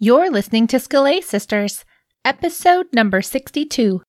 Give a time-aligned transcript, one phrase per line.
[0.00, 1.84] You're listening to Scholé Sisters,
[2.24, 4.00] episode number 62.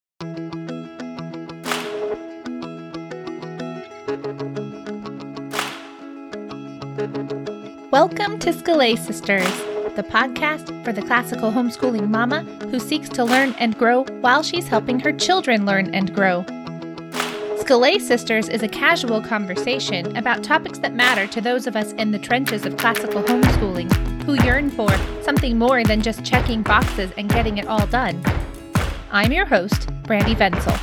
[7.89, 9.49] Welcome to Scholé Sisters,
[9.95, 14.67] the podcast for the classical homeschooling mama who seeks to learn and grow while she's
[14.67, 16.45] helping her children learn and grow.
[17.69, 22.09] Scholé Sisters is a casual conversation about topics that matter to those of us in
[22.09, 23.93] the trenches of classical homeschooling
[24.23, 24.89] who yearn for
[25.21, 28.19] something more than just checking boxes and getting it all done.
[29.11, 30.79] I'm your host, Brandy Vencel.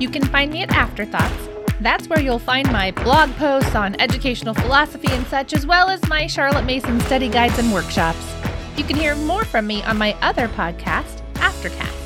[0.00, 1.48] You can find me at Afterthoughts.
[1.80, 6.08] That's where you'll find my blog posts on educational philosophy and such, as well as
[6.08, 8.34] my Charlotte Mason study guides and workshops.
[8.76, 12.05] You can hear more from me on my other podcast, Aftercast.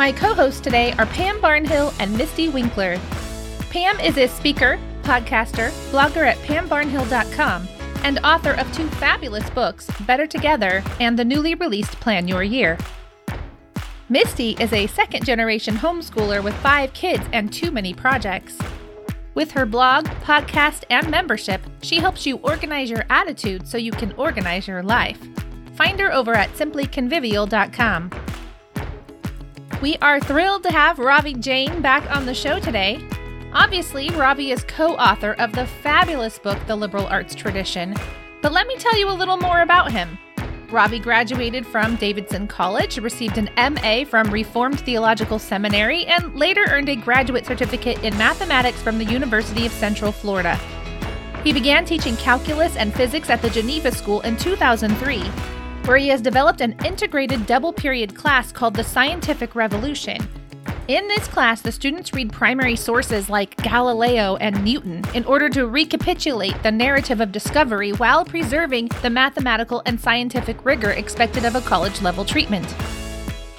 [0.00, 2.98] My co hosts today are Pam Barnhill and Misty Winkler.
[3.68, 7.68] Pam is a speaker, podcaster, blogger at pambarnhill.com,
[8.02, 12.78] and author of two fabulous books, Better Together and the newly released Plan Your Year.
[14.08, 18.56] Misty is a second generation homeschooler with five kids and too many projects.
[19.34, 24.12] With her blog, podcast, and membership, she helps you organize your attitude so you can
[24.12, 25.18] organize your life.
[25.74, 28.10] Find her over at simplyconvivial.com.
[29.80, 33.02] We are thrilled to have Ravi Jain back on the show today.
[33.54, 37.94] Obviously, Ravi is co author of the fabulous book, The Liberal Arts Tradition.
[38.42, 40.18] But let me tell you a little more about him.
[40.70, 46.90] Ravi graduated from Davidson College, received an MA from Reformed Theological Seminary, and later earned
[46.90, 50.56] a graduate certificate in mathematics from the University of Central Florida.
[51.42, 55.22] He began teaching calculus and physics at the Geneva School in 2003,
[55.86, 60.20] where he has developed an integrated double period class called the Scientific Revolution.
[60.88, 65.68] In this class, the students read primary sources like Galileo and Newton in order to
[65.68, 71.60] recapitulate the narrative of discovery while preserving the mathematical and scientific rigor expected of a
[71.60, 72.66] college level treatment.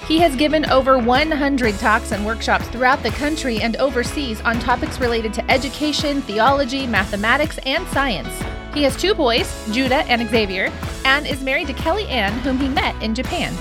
[0.06, 5.00] He has given over 100 talks and workshops throughout the country and overseas on topics
[5.00, 8.42] related to education, theology, mathematics, and science.
[8.74, 10.70] He has two boys, Judah and Xavier,
[11.04, 13.54] and is married to Kelley Anne, whom he met in Japan.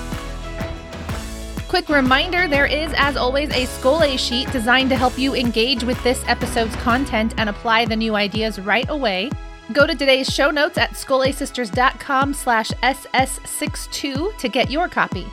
[1.67, 6.01] Quick reminder there is, as always, a Scholé sheet designed to help you engage with
[6.03, 9.29] this episode's content and apply the new ideas right away.
[9.71, 15.25] Go to today's show notes at scholesisters.com slash ss62 to get your copy.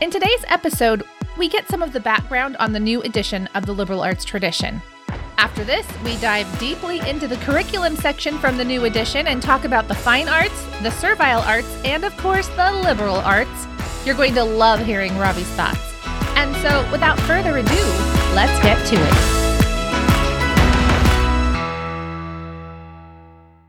[0.00, 1.04] In today's episode,
[1.38, 4.82] we get some of the background on the new edition of the liberal arts tradition.
[5.40, 9.64] After this, we dive deeply into the curriculum section from the new edition and talk
[9.64, 13.66] about the fine arts, the servile arts, and of course, the liberal arts.
[14.04, 15.80] You're going to love hearing Ravi's thoughts.
[16.36, 17.72] And so, without further ado,
[18.34, 19.14] let's get to it.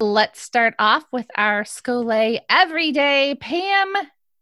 [0.02, 3.36] Let's start off with our Scholé Everyday.
[3.40, 3.94] Pam,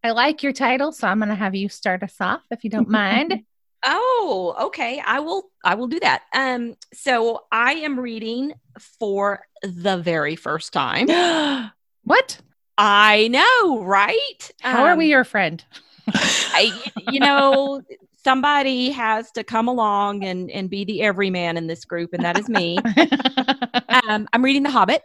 [0.03, 2.71] I like your title, so I'm going to have you start us off if you
[2.71, 3.43] don't mind.
[3.85, 5.01] Oh, okay.
[5.05, 6.23] I will I will do that.
[6.33, 8.53] Um so I am reading
[8.99, 11.07] for the very first time.
[12.03, 12.39] what?
[12.77, 14.51] I know, right?
[14.61, 15.63] How um, are we um, your friend?
[16.13, 16.71] I,
[17.09, 17.81] you know,
[18.23, 22.37] somebody has to come along and and be the everyman in this group, and that
[22.37, 22.77] is me.
[24.07, 25.03] um, I'm reading The Hobbit.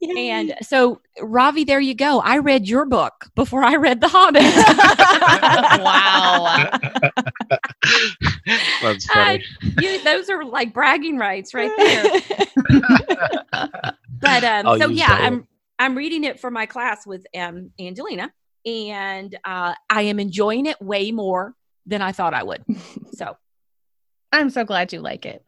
[0.00, 0.28] Yay.
[0.28, 2.20] And so, Ravi, there you go.
[2.20, 4.42] I read your book before I read The Hobbit.
[5.82, 6.70] wow.
[8.82, 9.42] That's funny.
[9.62, 12.20] Uh, you, those are like bragging rights right there.
[14.20, 15.48] but um, so yeah, I'm
[15.78, 18.32] I'm reading it for my class with um, Angelina,
[18.66, 21.54] and uh, I am enjoying it way more
[21.86, 22.64] than I thought I would.
[23.12, 23.36] So
[24.30, 25.45] I'm so glad you like it.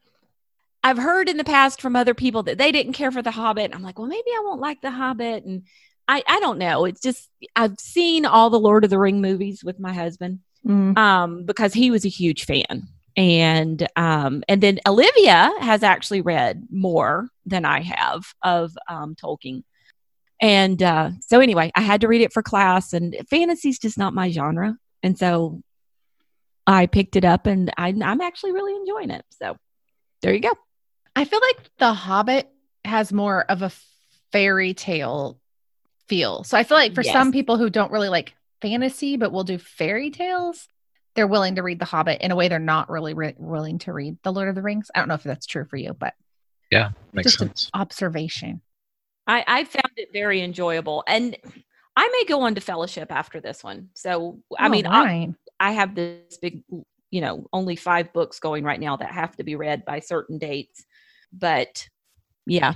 [0.83, 3.75] I've heard in the past from other people that they didn't care for The Hobbit.
[3.75, 5.45] I'm like, well, maybe I won't like The Hobbit.
[5.45, 5.65] And
[6.07, 6.85] I, I don't know.
[6.85, 10.97] It's just, I've seen all the Lord of the Ring movies with my husband mm.
[10.97, 12.89] um, because he was a huge fan.
[13.17, 19.65] And um, and then Olivia has actually read more than I have of um, Tolkien.
[20.41, 24.15] And uh, so anyway, I had to read it for class, and fantasy's just not
[24.15, 24.77] my genre.
[25.03, 25.63] And so
[26.65, 29.25] I picked it up, and I, I'm actually really enjoying it.
[29.31, 29.57] So
[30.23, 30.53] there you go.
[31.17, 32.49] I feel like The Hobbit
[32.85, 33.73] has more of a
[34.33, 35.39] fairy tale
[36.09, 36.45] feel.
[36.45, 37.13] So I feel like for yes.
[37.13, 40.69] some people who don't really like fantasy but will do fairy tales,
[41.15, 43.93] they're willing to read The Hobbit in a way they're not really re- willing to
[43.93, 44.91] read The Lord of the Rings.
[44.95, 46.15] I don't know if that's true for you, but
[46.71, 47.71] yeah, makes just sense.
[47.75, 48.61] An observation.
[49.27, 51.37] I, I found it very enjoyable, and
[51.97, 53.89] I may go on to fellowship after this one.
[53.95, 56.63] So I oh, mean, I, I have this big,
[57.11, 60.39] you know, only five books going right now that have to be read by certain
[60.39, 60.85] dates
[61.33, 61.89] but
[62.47, 62.75] yeah,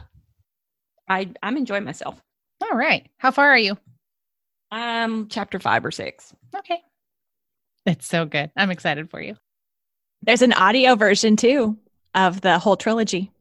[1.09, 2.21] I I'm enjoying myself.
[2.63, 3.09] All right.
[3.19, 3.77] How far are you?
[4.71, 6.33] Um, chapter five or six.
[6.57, 6.81] Okay.
[7.85, 8.51] It's so good.
[8.57, 9.37] I'm excited for you.
[10.23, 11.79] There's an audio version too
[12.15, 13.33] of the whole trilogy.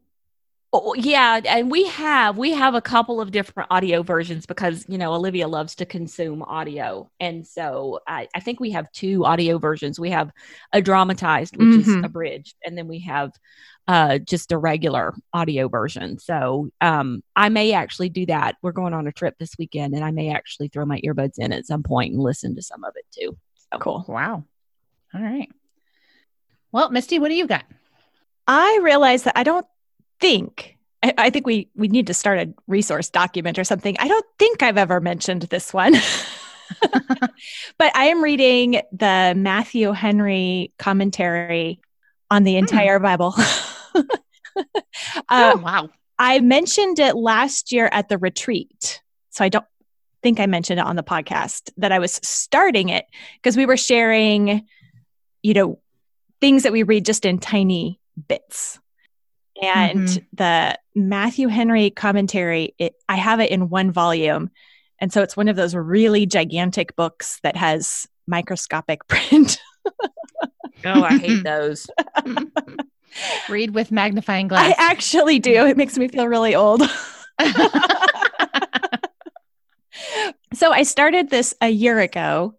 [0.73, 4.97] Oh, yeah, and we have we have a couple of different audio versions because you
[4.97, 9.57] know Olivia loves to consume audio, and so I, I think we have two audio
[9.57, 9.99] versions.
[9.99, 10.31] We have
[10.71, 11.99] a dramatized, which mm-hmm.
[11.99, 13.33] is abridged, and then we have
[13.89, 16.17] uh, just a regular audio version.
[16.19, 18.55] So um, I may actually do that.
[18.61, 21.51] We're going on a trip this weekend, and I may actually throw my earbuds in
[21.51, 23.37] at some point and listen to some of it too.
[23.73, 23.79] So.
[23.79, 24.05] Cool.
[24.07, 24.45] Wow.
[25.13, 25.49] All right.
[26.71, 27.65] Well, Misty, what do you got?
[28.47, 29.67] I realize that I don't
[30.21, 33.95] think I, I think we we need to start a resource document or something.
[33.99, 35.93] I don't think I've ever mentioned this one.
[37.77, 41.81] but I am reading the Matthew Henry commentary
[42.29, 42.59] on the hmm.
[42.59, 43.03] entire hmm.
[43.03, 43.33] Bible.
[43.35, 44.03] uh,
[45.29, 45.89] oh, wow.
[46.17, 49.01] I mentioned it last year at the retreat.
[49.31, 49.65] So I don't
[50.21, 53.05] think I mentioned it on the podcast that I was starting it
[53.37, 54.67] because we were sharing,
[55.41, 55.79] you know,
[56.39, 58.79] things that we read just in tiny bits.
[59.61, 60.23] And mm-hmm.
[60.33, 64.49] the Matthew Henry commentary, it, I have it in one volume.
[64.99, 69.59] And so it's one of those really gigantic books that has microscopic print.
[70.85, 71.87] oh, I hate those.
[73.49, 74.73] Read with magnifying glass.
[74.77, 75.65] I actually do.
[75.65, 76.81] It makes me feel really old.
[80.53, 82.55] so I started this a year ago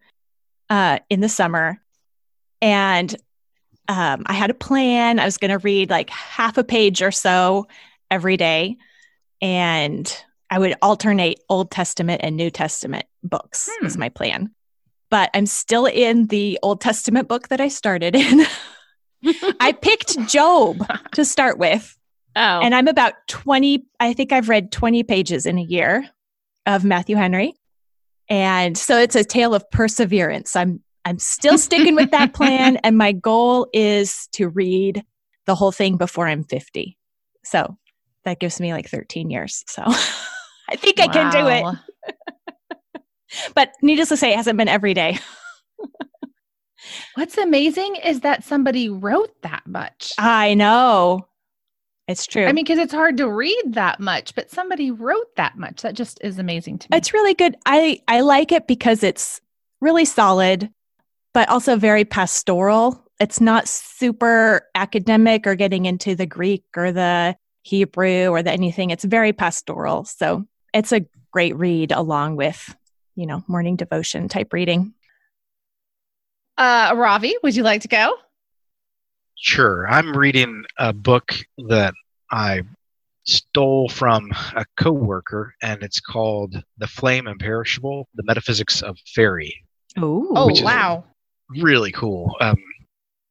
[0.71, 1.81] uh, in the summer.
[2.61, 3.15] And
[3.89, 5.19] um, I had a plan.
[5.19, 7.67] I was going to read like half a page or so
[8.11, 8.77] every day.
[9.41, 13.85] And I would alternate Old Testament and New Testament books, hmm.
[13.85, 14.51] was my plan.
[15.11, 18.47] But I'm still in the Old Testament book that I started in.
[19.61, 21.97] I picked Job to start with.
[22.35, 22.61] Oh.
[22.61, 26.09] And I'm about 20, I think I've read 20 pages in a year
[26.67, 27.55] of Matthew Henry.
[28.29, 30.57] And so it's a tale of perseverance.
[30.57, 32.79] I'm I'm still sticking with that plan.
[32.85, 35.05] And my goal is to read
[35.47, 36.97] the whole thing before I'm 50.
[37.45, 37.77] So
[38.25, 39.65] that gives me like 13 years.
[39.67, 39.83] So
[40.69, 41.05] I think wow.
[41.05, 43.03] I can do it.
[43.55, 45.19] but needless to say, it hasn't been every day.
[47.15, 50.13] What's amazing is that somebody wrote that much.
[50.19, 51.29] I know.
[52.09, 52.47] It's true.
[52.47, 55.83] I mean, because it's hard to read that much, but somebody wrote that much.
[55.83, 56.97] That just is amazing to me.
[56.97, 57.57] It's really good.
[57.65, 59.41] I I like it because it's
[59.81, 60.71] really solid
[61.35, 63.03] but also very pastoral.
[63.21, 68.91] It's not super academic or getting into the Greek or the Hebrew or the anything.
[68.91, 70.05] It's very pastoral.
[70.05, 72.75] So it's a great read along with,
[73.15, 74.95] you know, morning devotion type reading.
[76.59, 78.17] Uh, Ravi, would you like to go?
[79.37, 79.89] Sure.
[79.89, 81.35] I'm reading a book
[81.69, 81.95] that
[82.31, 82.63] I
[83.25, 89.65] stole from a coworker, and it's called "The Flame Imperishable: The Metaphysics of Fairy."
[89.99, 90.33] Ooh.
[90.35, 91.05] Oh, wow!
[91.61, 92.35] Really cool.
[92.41, 92.57] Um,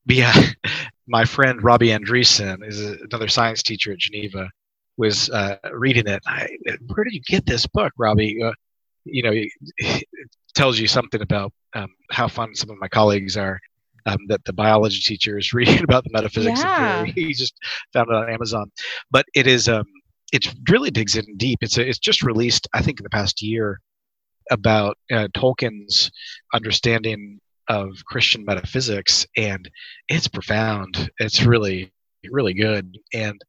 [0.05, 0.33] yeah,
[1.07, 4.49] my friend Robbie Andreessen is another science teacher at Geneva.
[4.97, 6.21] Was uh, reading it.
[6.27, 6.49] I,
[6.87, 8.43] Where did you get this book, Robbie?
[8.43, 8.51] Uh,
[9.05, 10.03] you know, it
[10.53, 13.59] tells you something about um, how fun some of my colleagues are.
[14.07, 17.01] Um, that the biology teacher is reading about the metaphysics yeah.
[17.01, 17.11] of theory.
[17.27, 17.53] He just
[17.93, 18.71] found it on Amazon,
[19.11, 19.85] but it is um,
[20.31, 21.59] it really digs in deep.
[21.61, 23.79] It's a, it's just released, I think, in the past year
[24.49, 26.11] about uh, Tolkien's
[26.53, 27.39] understanding
[27.71, 29.69] of Christian metaphysics, and
[30.09, 31.09] it's profound.
[31.19, 31.89] It's really,
[32.29, 32.97] really good.
[33.13, 33.39] And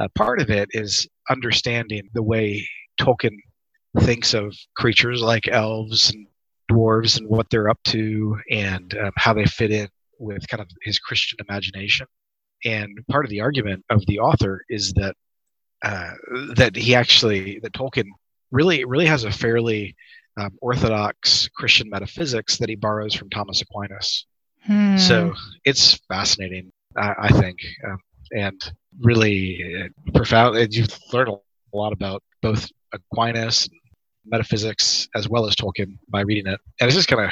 [0.00, 2.66] uh, part of it is understanding the way
[3.00, 3.36] Tolkien
[4.00, 6.28] thinks of creatures like elves and
[6.70, 9.88] dwarves and what they're up to and um, how they fit in
[10.20, 12.06] with kind of his Christian imagination.
[12.64, 15.16] And part of the argument of the author is that
[15.82, 16.12] uh,
[16.54, 18.08] that he actually that Tolkien
[18.52, 19.96] really really has a fairly
[20.36, 24.26] um, orthodox Christian metaphysics that he borrows from Thomas Aquinas.
[24.64, 24.96] Hmm.
[24.96, 27.98] So it's fascinating, I, I think, um,
[28.32, 30.56] and really uh, profound.
[30.56, 33.80] And you learn a lot about both Aquinas and
[34.24, 37.30] metaphysics as well as Tolkien by reading it, and it's just kind of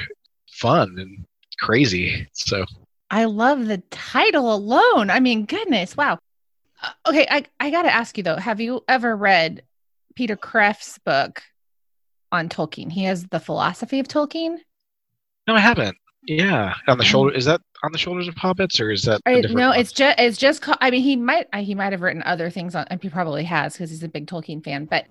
[0.51, 1.27] fun and
[1.61, 2.29] crazy.
[2.33, 2.65] So
[3.11, 5.11] I love the title alone.
[5.11, 6.19] I mean, goodness, wow.
[6.83, 9.63] Uh, okay, I I got to ask you though, have you ever read
[10.15, 11.43] Peter Kreeft's book
[12.35, 12.91] on Tolkien.
[12.91, 14.59] He has the philosophy of Tolkien.
[15.47, 15.97] No, I haven't.
[16.27, 17.33] Yeah, on the um, shoulder.
[17.35, 19.21] Is that on the shoulders of hobbits, or is that?
[19.27, 20.63] no, it's just it's just.
[20.63, 22.87] Called, I mean, he might he might have written other things on.
[22.89, 24.87] And he probably has because he's a big Tolkien fan.
[24.87, 25.07] But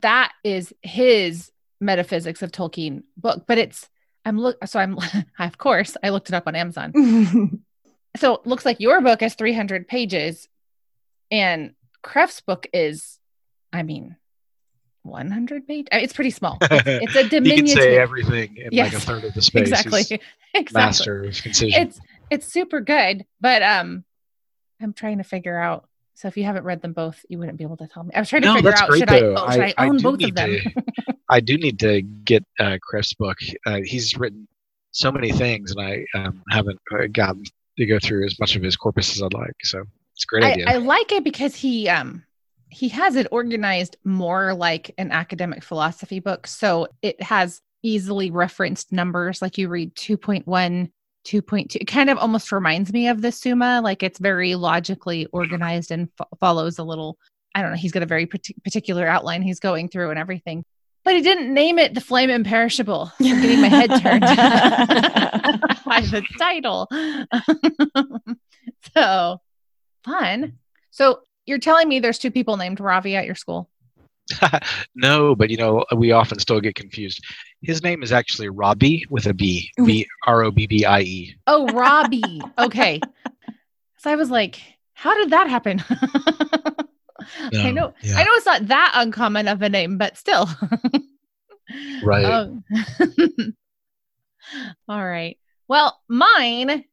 [0.00, 3.44] that is his metaphysics of Tolkien book.
[3.46, 3.88] But it's
[4.24, 4.98] I'm look so I'm
[5.38, 7.62] of course I looked it up on Amazon.
[8.16, 10.48] so it looks like your book is 300 pages,
[11.30, 13.18] and Kreeft's book is,
[13.72, 14.16] I mean,
[15.04, 15.86] 100 page.
[15.92, 16.58] It's pretty small.
[16.70, 17.68] It's, it's a diminutive.
[17.68, 19.68] he can say everything in yes, like a third of the space.
[19.68, 20.20] Exactly.
[20.56, 20.80] Exactly.
[20.80, 21.82] Master of concision.
[21.82, 24.04] It's it's super good, but um,
[24.80, 25.88] I'm trying to figure out.
[26.14, 28.14] So if you haven't read them both, you wouldn't be able to tell me.
[28.14, 30.22] I was trying to no, figure out should I, oh, should I, I own both
[30.22, 30.50] of them.
[30.50, 30.84] To,
[31.28, 33.38] I do need to get uh, Kreeft's book.
[33.66, 34.46] Uh, he's written
[34.92, 37.42] so many things, and I um, haven't uh, gotten
[37.78, 39.56] to go through as much of his corpus as I'd like.
[39.64, 39.82] So
[40.14, 40.66] it's a great I, idea.
[40.68, 42.22] I like it because he um
[42.74, 46.46] he has it organized more like an academic philosophy book.
[46.46, 50.90] So it has easily referenced numbers like you read 2.1
[51.26, 55.90] 2.2 it kind of almost reminds me of the summa like it's very logically organized
[55.90, 57.16] and f- follows a little
[57.54, 60.64] i don't know he's got a very particular outline he's going through and everything.
[61.04, 63.12] But he didn't name it the flame imperishable.
[63.20, 64.22] I'm getting my head turned.
[65.84, 66.88] By the title.
[68.94, 69.40] So
[70.04, 70.54] fun.
[70.90, 73.68] So you're telling me there's two people named ravi at your school
[74.94, 77.22] no, but you know, we often still get confused.
[77.62, 79.70] His name is actually Robbie with a B.
[79.84, 81.36] B R O B B I E.
[81.46, 82.40] Oh, Robbie.
[82.58, 83.00] okay.
[83.98, 84.60] So I was like,
[84.94, 85.82] how did that happen?
[87.52, 88.16] no, I know yeah.
[88.16, 90.48] I know it's not that uncommon of a name, but still.
[92.02, 92.24] right.
[92.24, 92.64] Um,
[94.88, 95.38] all right.
[95.68, 96.84] Well, mine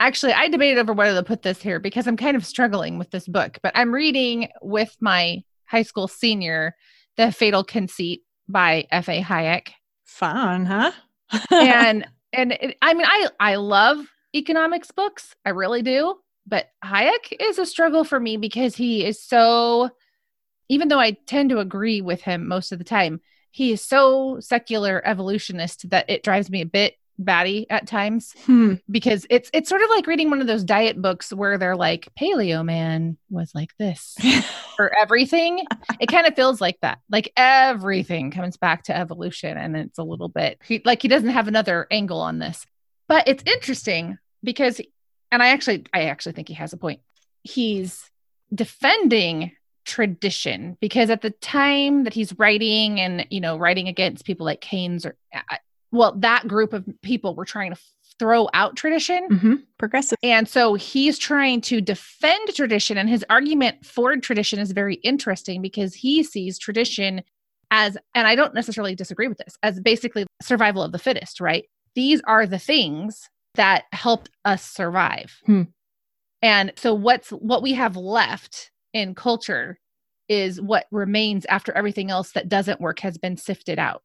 [0.00, 3.10] actually I debated over whether to put this here because I'm kind of struggling with
[3.10, 6.74] this book, but I'm reading with my high school senior,
[7.16, 9.22] The Fatal Conceit by F.A.
[9.22, 9.68] Hayek.
[10.04, 10.92] Fun, huh?
[11.50, 16.16] and and it, I mean, I I love economics books, I really do.
[16.46, 19.90] But Hayek is a struggle for me because he is so.
[20.70, 24.38] Even though I tend to agree with him most of the time, he is so
[24.40, 28.74] secular evolutionist that it drives me a bit batty at times hmm.
[28.90, 32.08] because it's it's sort of like reading one of those diet books where they're like
[32.18, 34.16] paleo man was like this
[34.76, 35.64] for everything.
[36.00, 37.00] It kind of feels like that.
[37.10, 41.30] Like everything comes back to evolution and it's a little bit he, like he doesn't
[41.30, 42.64] have another angle on this.
[43.08, 44.80] But it's interesting because
[45.32, 47.00] and i actually i actually think he has a point.
[47.42, 48.08] He's
[48.54, 49.52] defending
[49.84, 54.60] tradition because at the time that he's writing and you know writing against people like
[54.60, 55.16] keynes or
[55.90, 57.80] well, that group of people were trying to
[58.18, 59.28] throw out tradition.
[59.30, 59.54] Mm-hmm.
[59.78, 60.18] Progressive.
[60.22, 62.98] And so he's trying to defend tradition.
[62.98, 67.22] And his argument for tradition is very interesting because he sees tradition
[67.70, 71.64] as, and I don't necessarily disagree with this, as basically survival of the fittest, right?
[71.94, 75.36] These are the things that helped us survive.
[75.46, 75.62] Hmm.
[76.40, 79.78] And so what's what we have left in culture
[80.28, 84.02] is what remains after everything else that doesn't work has been sifted out.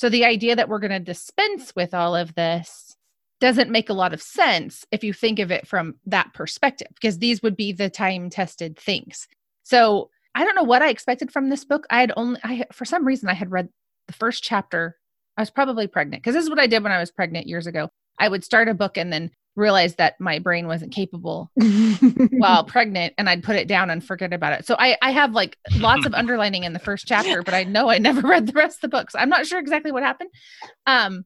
[0.00, 2.96] So the idea that we're going to dispense with all of this
[3.38, 7.18] doesn't make a lot of sense if you think of it from that perspective, because
[7.18, 9.28] these would be the time tested things.
[9.62, 11.86] So I don't know what I expected from this book.
[11.90, 13.68] I had only, I for some reason, I had read
[14.06, 14.96] the first chapter.
[15.36, 17.66] I was probably pregnant because this is what I did when I was pregnant years
[17.66, 17.90] ago.
[18.18, 19.30] I would start a book and then
[19.60, 21.50] realized that my brain wasn't capable
[22.30, 24.66] while pregnant and I'd put it down and forget about it.
[24.66, 27.88] So I, I have like lots of underlining in the first chapter, but I know
[27.88, 29.14] I never read the rest of the books.
[29.16, 30.30] I'm not sure exactly what happened.
[30.86, 31.24] Um,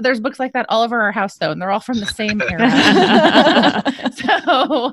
[0.00, 2.42] there's books like that all over our house though, and they're all from the same
[2.42, 2.70] era.
[4.12, 4.92] so,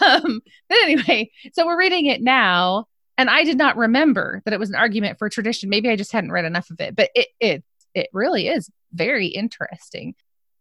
[0.00, 2.86] um, but anyway, so we're reading it now
[3.18, 5.70] and I did not remember that it was an argument for tradition.
[5.70, 9.28] Maybe I just hadn't read enough of it, but it, it, it really is very
[9.28, 10.14] interesting.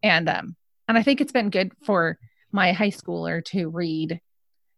[0.04, 0.56] And, um,
[0.92, 2.20] and I think it's been good for
[2.52, 4.20] my high schooler to read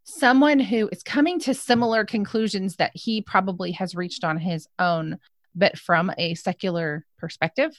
[0.04, 5.18] someone who is coming to similar conclusions that he probably has reached on his own,
[5.56, 7.72] but from a secular perspective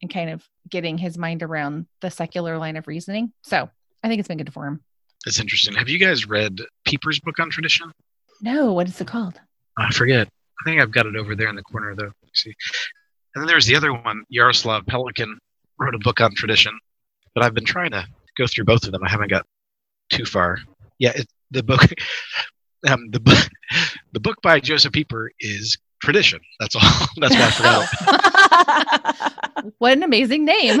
[0.00, 3.32] and kind of getting his mind around the secular line of reasoning.
[3.42, 3.68] So
[4.00, 4.84] I think it's been good for him.
[5.24, 5.74] That's interesting.
[5.74, 7.90] Have you guys read Pieper's book on tradition?
[8.40, 8.74] No.
[8.74, 9.40] What is it called?
[9.76, 10.28] I forget.
[10.28, 12.12] I think I've got it over there in the corner, though.
[12.22, 12.54] Let's see.
[13.34, 14.22] And then there's the other one.
[14.28, 15.32] Yaroslav Pelikan
[15.80, 16.78] wrote a book on tradition
[17.36, 18.04] but I've been trying to
[18.38, 19.04] go through both of them.
[19.04, 19.46] I haven't got
[20.10, 20.58] too far.
[20.98, 21.82] Yeah, it, the book,
[22.88, 23.38] um, the book,
[24.12, 26.40] the book by Joseph Pieper is tradition.
[26.58, 26.82] That's all.
[27.18, 27.86] That's what I
[29.20, 29.74] forgot.
[29.78, 30.80] what an amazing name.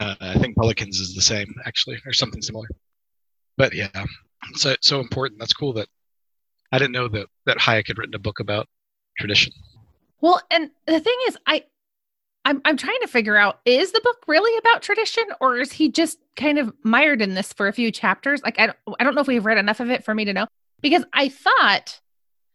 [0.00, 2.68] uh, I think Pelikan's is the same, actually, or something similar.
[3.58, 4.06] But yeah,
[4.54, 5.38] so so important.
[5.38, 5.88] That's cool that
[6.72, 8.68] I didn't know that that Hayek had written a book about
[9.18, 9.52] tradition.
[10.22, 11.64] Well, and the thing is, I
[12.44, 15.90] I'm I'm trying to figure out is the book really about tradition or is he
[15.90, 18.42] just kind of mired in this for a few chapters?
[18.42, 20.32] Like I don't, I don't know if we've read enough of it for me to
[20.32, 20.46] know
[20.80, 22.00] because I thought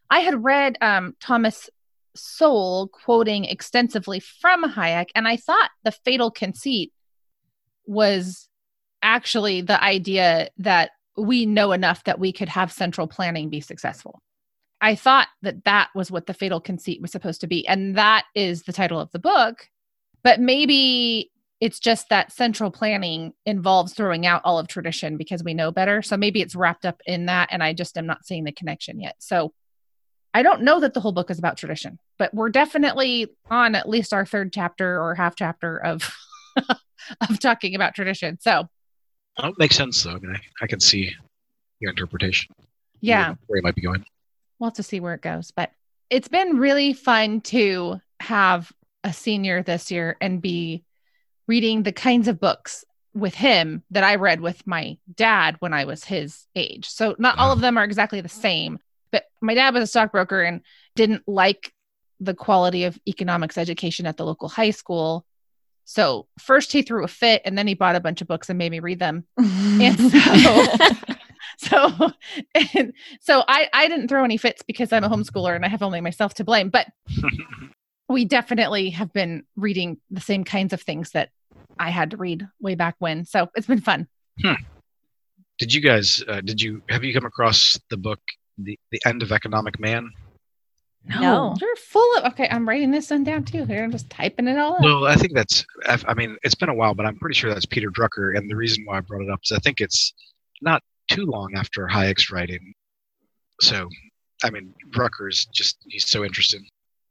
[0.09, 1.69] I had read um, Thomas
[2.15, 6.91] Sowell quoting extensively from Hayek and I thought the fatal conceit
[7.85, 8.49] was
[9.03, 14.21] actually the idea that we know enough that we could have central planning be successful.
[14.81, 17.67] I thought that that was what the fatal conceit was supposed to be.
[17.67, 19.69] And that is the title of the book.
[20.25, 25.53] But maybe it's just that central planning involves throwing out all of tradition because we
[25.53, 26.01] know better.
[26.01, 27.49] So maybe it's wrapped up in that.
[27.51, 29.15] And I just am not seeing the connection yet.
[29.19, 29.53] So
[30.33, 33.87] I don't know that the whole book is about tradition, but we're definitely on at
[33.87, 36.11] least our third chapter or half chapter of
[37.29, 38.39] of talking about tradition.
[38.41, 38.67] So
[39.37, 40.15] it makes sense though.
[40.15, 41.13] I mean, I, I can see
[41.79, 42.53] your interpretation.
[42.99, 43.35] Yeah.
[43.45, 44.03] Where it might be going.
[44.57, 45.51] We'll have to see where it goes.
[45.51, 45.71] But
[46.09, 48.71] it's been really fun to have
[49.05, 50.83] a senior this year and be
[51.47, 52.83] reading the kinds of books
[53.13, 56.89] with him that I read with my dad when I was his age.
[56.89, 57.61] So not all of uh-huh.
[57.61, 58.79] them are exactly the same,
[59.11, 60.61] but my dad was a stockbroker and
[60.95, 61.71] didn't like
[62.19, 65.25] the quality of economics education at the local high school.
[65.85, 68.57] So first he threw a fit and then he bought a bunch of books and
[68.57, 69.25] made me read them.
[69.37, 70.65] and so
[71.57, 72.11] so
[72.73, 75.83] and so I I didn't throw any fits because I'm a homeschooler and I have
[75.83, 76.87] only myself to blame, but
[78.07, 81.29] we definitely have been reading the same kinds of things that
[81.79, 83.25] I had to read way back when.
[83.25, 84.07] So it's been fun.
[84.41, 84.53] Hmm.
[85.57, 88.19] Did you guys uh, did you have you come across the book
[88.57, 90.11] the, the End of Economic Man?
[91.07, 92.33] No, no, you're full of.
[92.33, 93.63] Okay, I'm writing this one down too.
[93.65, 94.81] Here, I'm just typing it all up.
[94.81, 95.65] Well, I think that's.
[95.85, 98.35] I mean, it's been a while, but I'm pretty sure that's Peter Drucker.
[98.35, 100.13] And the reason why I brought it up is I think it's
[100.61, 102.73] not too long after Hayek's writing.
[103.61, 103.87] So,
[104.43, 106.65] I mean, Drucker's just he's so interesting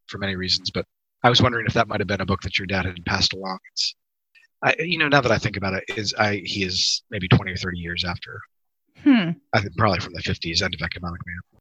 [0.09, 0.71] for many reasons.
[0.71, 0.87] But
[1.23, 3.33] I was wondering if that might have been a book that your dad had passed
[3.33, 3.59] along.
[3.73, 3.95] It's,
[4.63, 7.53] I, you know, now that I think about it, is I he is maybe 20
[7.53, 8.41] or 30 years after.
[9.03, 9.31] Hmm.
[9.53, 11.61] I think probably from the 50s, End of Economic Man.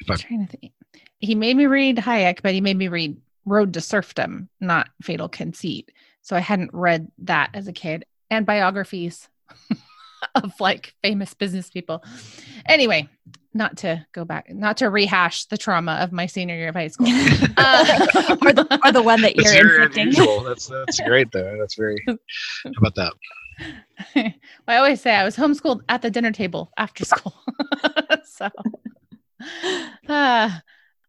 [0.00, 0.72] If I'm trying to think.
[1.18, 5.28] He made me read Hayek, but he made me read Road to Serfdom, not Fatal
[5.28, 5.92] Conceit.
[6.22, 9.28] So I hadn't read that as a kid and biographies
[10.34, 12.02] of like famous business people.
[12.66, 13.08] Anyway,
[13.56, 16.88] not to go back, not to rehash the trauma of my senior year of high
[16.88, 17.06] school,
[17.56, 20.44] uh, or, the, or the one that that's you're inflicting.
[20.44, 21.56] That's that's great though.
[21.58, 22.02] That's very.
[22.06, 22.16] How
[22.78, 23.12] about that?
[24.68, 27.34] I always say I was homeschooled at the dinner table after school.
[28.24, 28.50] so,
[30.08, 30.50] uh,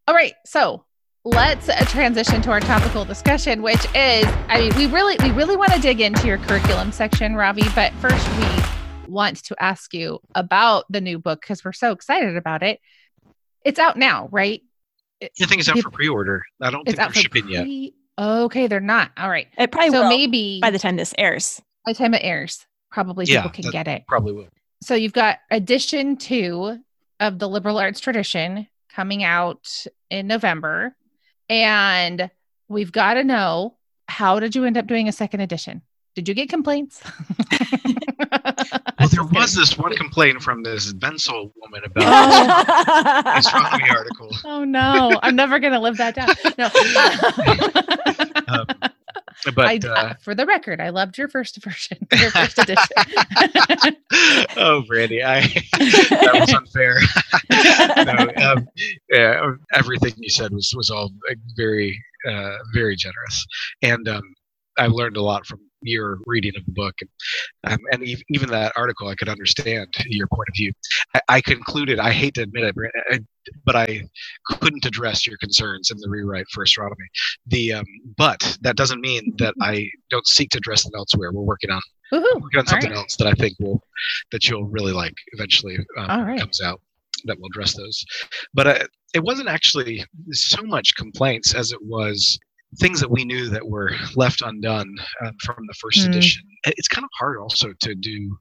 [0.06, 0.34] all right.
[0.46, 0.84] So
[1.24, 5.56] let's uh, transition to our topical discussion, which is, I mean, we really, we really
[5.56, 7.64] want to dig into your curriculum section, Ravi.
[7.74, 8.77] But first, we
[9.08, 12.80] want to ask you about the new book because we're so excited about it.
[13.64, 14.62] It's out now, right?
[15.22, 16.44] I think it's out for pre-order.
[16.60, 18.24] I don't think they're shipping pre- yet.
[18.24, 19.10] Okay, they're not.
[19.16, 19.48] All right.
[19.56, 21.60] It probably so will maybe by the time this airs.
[21.84, 24.04] By the time it airs, probably yeah, people can get it.
[24.06, 24.48] Probably will.
[24.82, 26.78] So you've got edition two
[27.20, 28.68] of the liberal arts tradition
[28.98, 30.94] coming out in November.
[31.48, 32.30] And
[32.68, 33.76] we've got to know
[34.08, 35.82] how did you end up doing a second edition?
[36.14, 37.02] Did you get complaints?
[39.12, 43.38] well, there was this one complaint from this Vencel woman about oh.
[43.38, 44.30] astronomy article.
[44.44, 46.28] Oh no, I'm never going to live that down.
[46.58, 46.66] No.
[48.54, 48.66] um,
[49.54, 53.96] but I, uh, for the record, I loved your first version, your first edition.
[54.56, 56.98] oh, Brandy, I that was unfair.
[58.04, 58.68] no, um,
[59.10, 61.10] yeah, everything you said was was all
[61.56, 63.46] very uh, very generous,
[63.82, 64.22] and um,
[64.76, 68.72] I learned a lot from your reading of the book, and, um, and even that
[68.76, 70.72] article, I could understand your point of view.
[71.14, 72.74] I, I concluded, I hate to admit
[73.10, 73.24] it,
[73.64, 74.02] but I
[74.46, 77.06] couldn't address your concerns in the rewrite for astronomy.
[77.46, 77.84] The um,
[78.16, 81.32] but that doesn't mean that I don't seek to address them elsewhere.
[81.32, 81.80] We're working on
[82.12, 82.98] working on something right.
[82.98, 83.82] else that I think will
[84.32, 86.40] that you'll really like eventually um, right.
[86.40, 86.80] comes out
[87.24, 88.04] that will address those.
[88.54, 92.38] But uh, it wasn't actually so much complaints as it was
[92.76, 96.08] things that we knew that were left undone um, from the first mm.
[96.08, 96.42] edition.
[96.66, 98.36] It's kind of hard also to do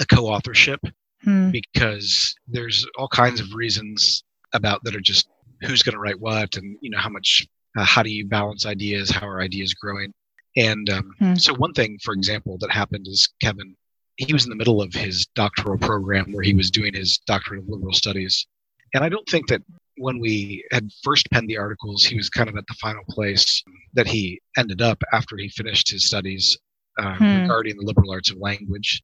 [0.00, 0.80] a co-authorship
[1.24, 1.52] mm.
[1.52, 5.28] because there's all kinds of reasons about that are just
[5.62, 7.46] who's going to write what and you know how much
[7.78, 10.12] uh, how do you balance ideas how are ideas growing
[10.56, 11.40] and um, mm.
[11.40, 13.74] so one thing for example that happened is kevin
[14.16, 17.60] he was in the middle of his doctoral program where he was doing his doctorate
[17.60, 18.46] of liberal studies
[18.94, 19.62] and i don't think that
[19.98, 23.62] when we had first penned the articles, he was kind of at the final place
[23.94, 26.56] that he ended up after he finished his studies
[26.98, 27.42] uh, hmm.
[27.42, 29.02] regarding the liberal arts of language.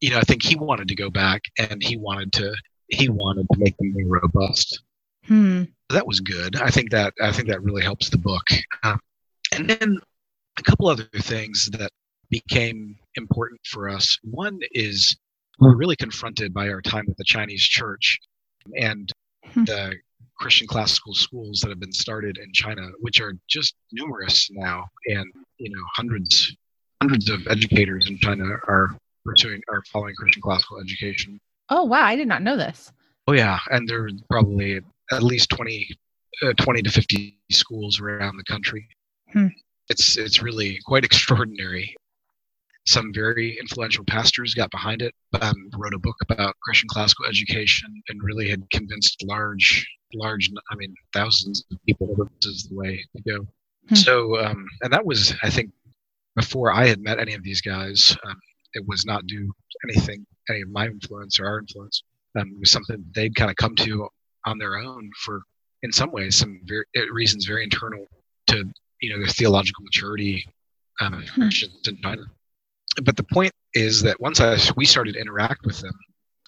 [0.00, 2.54] You know, I think he wanted to go back and he wanted to
[2.88, 4.82] he wanted to make them more robust.
[5.24, 5.64] Hmm.
[5.90, 6.56] That was good.
[6.56, 8.44] I think that I think that really helps the book.
[8.82, 8.96] Uh,
[9.52, 9.98] and then
[10.58, 11.90] a couple other things that
[12.30, 14.18] became important for us.
[14.22, 15.16] One is
[15.58, 18.18] we're really confronted by our time with the Chinese church
[18.76, 19.10] and.
[19.64, 19.94] The
[20.38, 25.26] Christian classical schools that have been started in China, which are just numerous now, and
[25.58, 26.54] you know hundreds
[27.00, 31.40] hundreds of educators in China are pursuing are following Christian classical education.
[31.70, 32.92] Oh wow, I did not know this.
[33.26, 35.88] Oh yeah, and there are probably at least 20,
[36.42, 38.86] uh, 20 to 50 schools around the country.
[39.32, 39.48] Hmm.
[39.88, 41.96] It's it's really quite extraordinary.
[42.86, 48.02] Some very influential pastors got behind it, um, wrote a book about Christian classical education,
[48.08, 52.76] and really had convinced large, large, I mean, thousands of people that this is the
[52.76, 53.46] way to go.
[53.88, 53.94] Hmm.
[53.94, 55.70] So, um, and that was, I think,
[56.36, 58.16] before I had met any of these guys.
[58.24, 58.40] Um,
[58.74, 62.02] it was not due to anything, any of my influence or our influence.
[62.38, 64.08] Um, it was something they'd kind of come to
[64.44, 65.42] on their own for,
[65.82, 68.06] in some ways, some very, reasons very internal
[68.48, 68.64] to
[69.00, 70.46] you know their theological maturity
[71.00, 71.42] um, hmm.
[71.42, 72.22] Christians in China
[73.04, 75.98] but the point is that once I, we started to interact with them,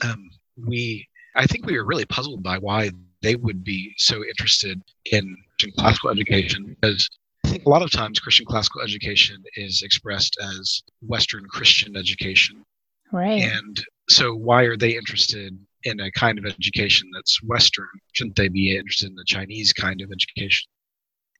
[0.03, 0.31] um,
[0.67, 2.91] we I think we were really puzzled by why
[3.23, 4.81] they would be so interested
[5.13, 7.09] in Christian classical education because
[7.45, 12.65] I think a lot of times Christian classical education is expressed as Western Christian education.
[13.13, 13.43] Right.
[13.43, 17.89] And so why are they interested in a kind of education that's Western?
[18.13, 20.69] Shouldn't they be interested in the Chinese kind of education?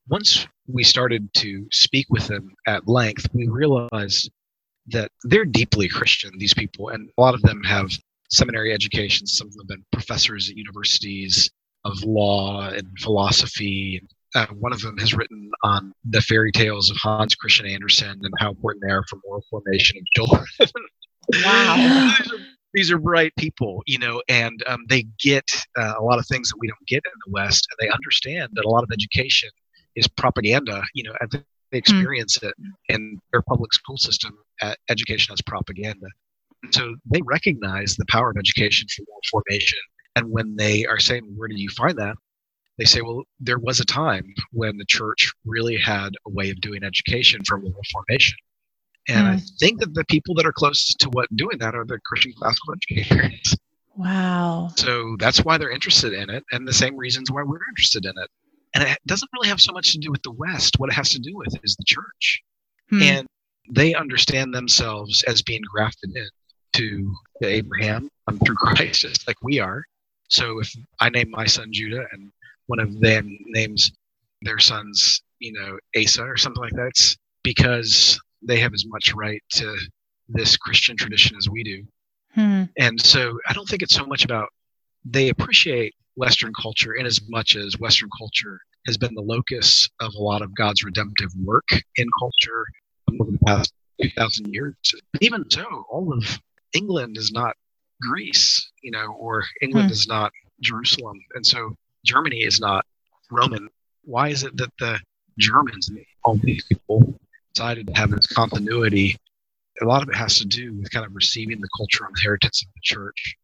[0.09, 4.31] Once we started to speak with them at length, we realized
[4.91, 7.91] that they're deeply Christian, these people, and a lot of them have
[8.31, 9.37] seminary educations.
[9.37, 11.51] Some of them have been professors at universities
[11.85, 14.03] of law and philosophy.
[14.35, 18.35] Uh, one of them has written on the fairy tales of Hans Christian Andersen and
[18.39, 20.47] how important they are for moral formation of children.
[21.45, 22.15] wow.
[22.19, 22.39] these, are,
[22.75, 25.49] these, are, bright people, you know, and um, they get
[25.79, 28.51] uh, a lot of things that we don't get in the West, and they understand
[28.53, 29.49] that a lot of education
[29.97, 31.77] is propaganda, you know, and they hmm.
[31.77, 32.49] experience mm.
[32.49, 32.55] it
[32.89, 34.37] in their public school system
[34.89, 36.07] education as propaganda.
[36.63, 39.79] And so they recognize the power of education for moral formation.
[40.17, 42.17] And when they are saying, where do you find that?
[42.79, 46.61] They say, well, there was a time when the church really had a way of
[46.61, 48.39] doing education for moral formation.
[49.09, 49.31] And mm.
[49.31, 49.45] I hmm.
[49.59, 52.75] think that the people that are closest to what doing that are the Christian classical
[52.75, 53.57] educators.
[53.97, 54.71] Wow.
[54.77, 58.13] So that's why they're interested in it, and the same reasons why we're interested in
[58.17, 58.31] it.
[58.75, 60.79] And it doesn't really have so much to do with the West.
[60.79, 62.43] What it has to do with is the church.
[62.91, 63.03] Hmm.
[63.03, 63.27] And
[63.71, 66.29] they understand themselves as being grafted in
[66.75, 69.85] to Abraham um, through Christ, just like we are.
[70.29, 72.31] So if I name my son Judah and
[72.67, 73.93] one of them names
[74.43, 79.15] their sons, you know, Asa or something like that, it's because they have as much
[79.15, 79.77] right to
[80.29, 81.85] this Christian tradition as we do.
[82.35, 82.65] Hmm.
[82.79, 84.49] And so I don't think it's so much about
[85.05, 90.13] they appreciate Western culture in as much as Western culture has been the locus of
[90.15, 92.67] a lot of God's redemptive work in culture
[93.21, 94.75] over the past 2,000 years.
[95.21, 96.41] Even so, all of
[96.75, 97.57] England is not
[98.01, 99.93] Greece, you know, or England hmm.
[99.93, 101.19] is not Jerusalem.
[101.35, 102.85] And so Germany is not
[103.31, 103.69] Roman.
[104.05, 104.99] Why is it that the
[105.39, 105.91] Germans,
[106.25, 107.15] all these people,
[107.55, 109.17] decided to have this continuity?
[109.83, 112.69] A lot of it has to do with kind of receiving the cultural inheritance of
[112.75, 113.37] the church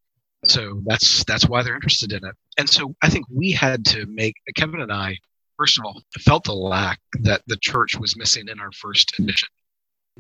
[0.47, 2.35] so that's that's why they're interested in it.
[2.59, 5.17] And so I think we had to make Kevin and I,
[5.57, 9.19] first of all, I felt the lack that the church was missing in our first
[9.19, 9.49] edition.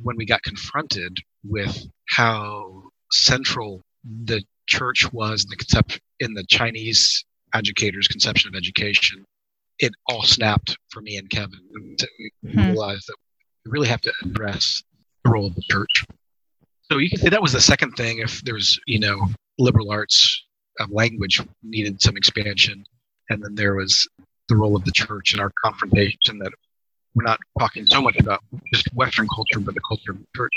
[0.03, 3.83] When we got confronted with how central
[4.25, 9.25] the church was in the concept in the Chinese educators' conception of education,
[9.79, 11.61] it all snapped for me and Kevin.
[11.73, 12.59] We hmm.
[12.59, 13.17] realized that
[13.65, 14.83] we really have to address
[15.25, 16.05] the role of the church.
[16.91, 18.19] So you can say that was the second thing.
[18.19, 20.45] If there's, you know, liberal arts
[20.81, 22.85] uh, language needed some expansion.
[23.31, 24.07] And then there was
[24.49, 26.53] the role of the church in our confrontation that
[27.15, 30.53] we're not talking so much about just Western culture, but the culture of the church.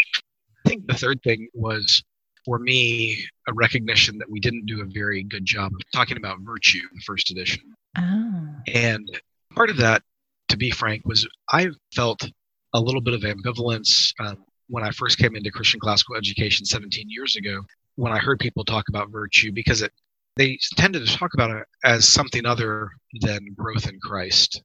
[0.65, 2.03] I think the third thing was
[2.45, 6.39] for me a recognition that we didn't do a very good job of talking about
[6.41, 7.61] virtue in the first edition.
[7.97, 8.47] Oh.
[8.73, 9.07] And
[9.53, 10.01] part of that,
[10.49, 12.27] to be frank, was I felt
[12.73, 14.37] a little bit of ambivalence um,
[14.69, 17.61] when I first came into Christian classical education 17 years ago
[17.97, 19.91] when I heard people talk about virtue because it
[20.37, 24.61] they tended to talk about it as something other than growth in Christ.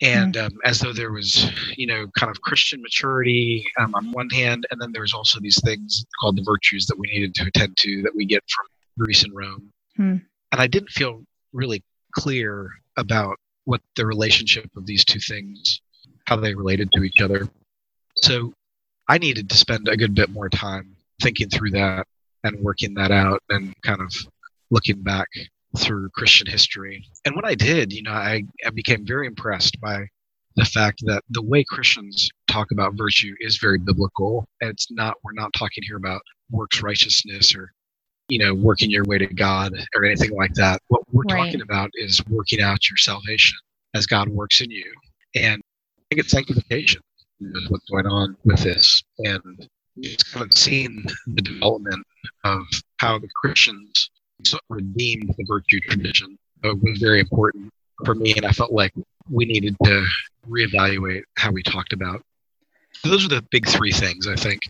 [0.00, 0.46] And mm-hmm.
[0.46, 4.66] um, as though there was, you know, kind of Christian maturity um, on one hand,
[4.70, 8.02] and then there's also these things called the virtues that we needed to attend to
[8.02, 8.66] that we get from
[8.98, 9.72] Greece and Rome.
[9.98, 10.24] Mm-hmm.
[10.52, 11.82] And I didn't feel really
[12.12, 15.80] clear about what the relationship of these two things,
[16.26, 17.48] how they related to each other.
[18.16, 18.52] So
[19.08, 22.06] I needed to spend a good bit more time thinking through that
[22.42, 24.12] and working that out and kind of
[24.72, 25.28] looking back
[25.78, 27.04] through Christian history.
[27.24, 30.06] And when I did, you know, I, I became very impressed by
[30.56, 34.46] the fact that the way Christians talk about virtue is very biblical.
[34.60, 37.72] It's not, we're not talking here about works righteousness or,
[38.28, 40.80] you know, working your way to God or anything like that.
[40.88, 41.46] What we're right.
[41.46, 43.56] talking about is working out your salvation
[43.94, 44.90] as God works in you.
[45.34, 45.62] And
[45.98, 47.00] I think it's sanctification
[47.40, 49.02] is what's going on with this.
[49.18, 52.06] And it's kind of seen the development
[52.44, 52.62] of
[52.98, 54.10] how the Christians
[54.68, 57.72] redeemed the virtue tradition uh, was very important
[58.04, 58.92] for me, and I felt like
[59.30, 60.04] we needed to
[60.48, 62.22] reevaluate how we talked about.
[62.94, 64.60] So those are the big three things I think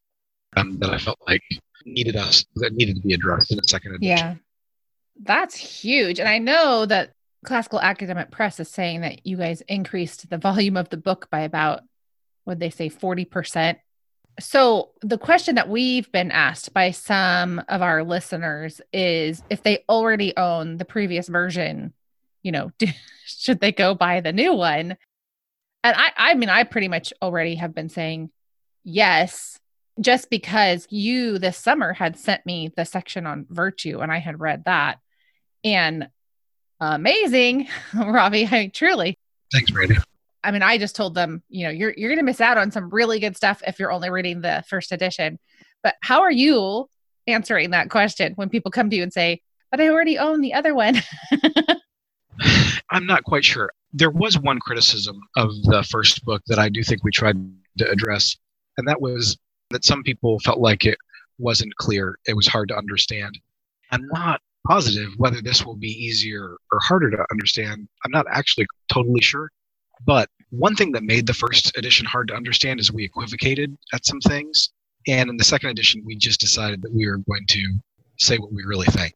[0.57, 1.43] um, that I felt like
[1.85, 4.17] needed us that needed to be addressed in the second edition.
[4.17, 4.35] Yeah,
[5.23, 7.13] that's huge, and I know that
[7.45, 11.41] Classical Academic Press is saying that you guys increased the volume of the book by
[11.41, 11.83] about,
[12.47, 13.79] would they say, forty percent
[14.41, 19.85] so, the question that we've been asked by some of our listeners is if they
[19.89, 21.93] already own the previous version,
[22.43, 22.87] you know, do,
[23.25, 24.97] should they go buy the new one?
[25.85, 28.31] And I, I mean, I pretty much already have been saying
[28.85, 29.59] yes,
[30.01, 34.41] just because you this summer had sent me the section on virtue and I had
[34.41, 34.99] read that.
[35.65, 36.09] And
[36.81, 39.19] amazing, Ravi, I mean, truly.
[39.53, 39.97] Thanks, Brandy.
[40.45, 42.71] I mean, I just told them, you know, you're you're going to miss out on
[42.71, 45.39] some really good stuff if you're only reading the first edition.
[45.83, 46.89] But how are you
[47.27, 50.55] answering that question when people come to you and say, "But I already own the
[50.55, 50.97] other one"?
[52.91, 53.71] I'm not quite sure.
[53.93, 57.37] There was one criticism of the first book that I do think we tried
[57.79, 58.37] to address,
[58.79, 59.39] and that was
[59.71, 60.99] that some people felt like it
[61.39, 62.19] wasn't clear.
[62.27, 63.39] It was hard to understand.
[63.91, 67.89] I'm not positive whether this will be easier or harder to understand.
[68.05, 69.51] I'm not actually totally sure.
[70.07, 74.05] But one thing that made the first edition hard to understand is we equivocated at
[74.05, 74.71] some things.
[75.09, 77.79] And in the second edition, we just decided that we were going to
[78.19, 79.15] say what we really think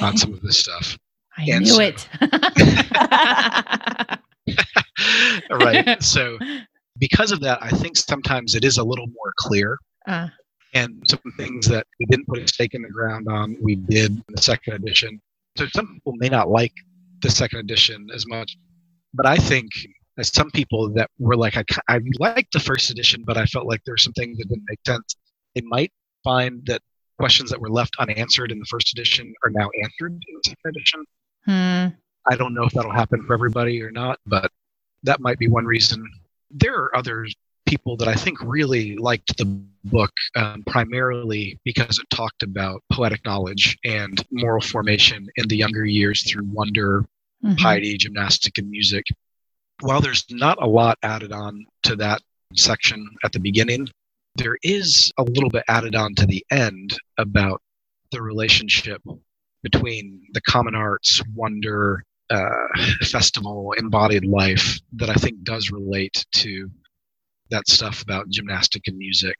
[0.00, 0.98] on some of this stuff.
[1.38, 2.08] I and knew so, it.
[5.50, 6.02] right.
[6.10, 6.38] So,
[6.98, 9.78] because of that, I think sometimes it is a little more clear.
[10.06, 10.28] Uh.
[10.74, 14.12] And some things that we didn't put a stake in the ground on, we did
[14.12, 15.20] in the second edition.
[15.56, 16.72] So, some people may not like
[17.22, 18.56] the second edition as much,
[19.14, 19.70] but I think
[20.24, 23.82] some people that were like, I, I liked the first edition, but I felt like
[23.84, 25.16] there were some things that didn't make sense.
[25.54, 25.92] They might
[26.24, 26.82] find that
[27.18, 30.76] questions that were left unanswered in the first edition are now answered in the second
[30.76, 31.04] edition.
[31.44, 31.86] Hmm.
[32.30, 34.50] I don't know if that'll happen for everybody or not, but
[35.02, 36.04] that might be one reason.
[36.50, 37.26] There are other
[37.66, 39.44] people that I think really liked the
[39.84, 45.84] book um, primarily because it talked about poetic knowledge and moral formation in the younger
[45.84, 47.02] years through wonder,
[47.44, 47.54] mm-hmm.
[47.56, 49.04] piety, gymnastic, and music
[49.80, 52.22] while there's not a lot added on to that
[52.54, 53.88] section at the beginning,
[54.36, 57.60] there is a little bit added on to the end about
[58.12, 59.02] the relationship
[59.62, 62.48] between the common arts, wonder, uh,
[63.02, 66.70] festival, embodied life that I think does relate to
[67.50, 69.36] that stuff about gymnastic and music.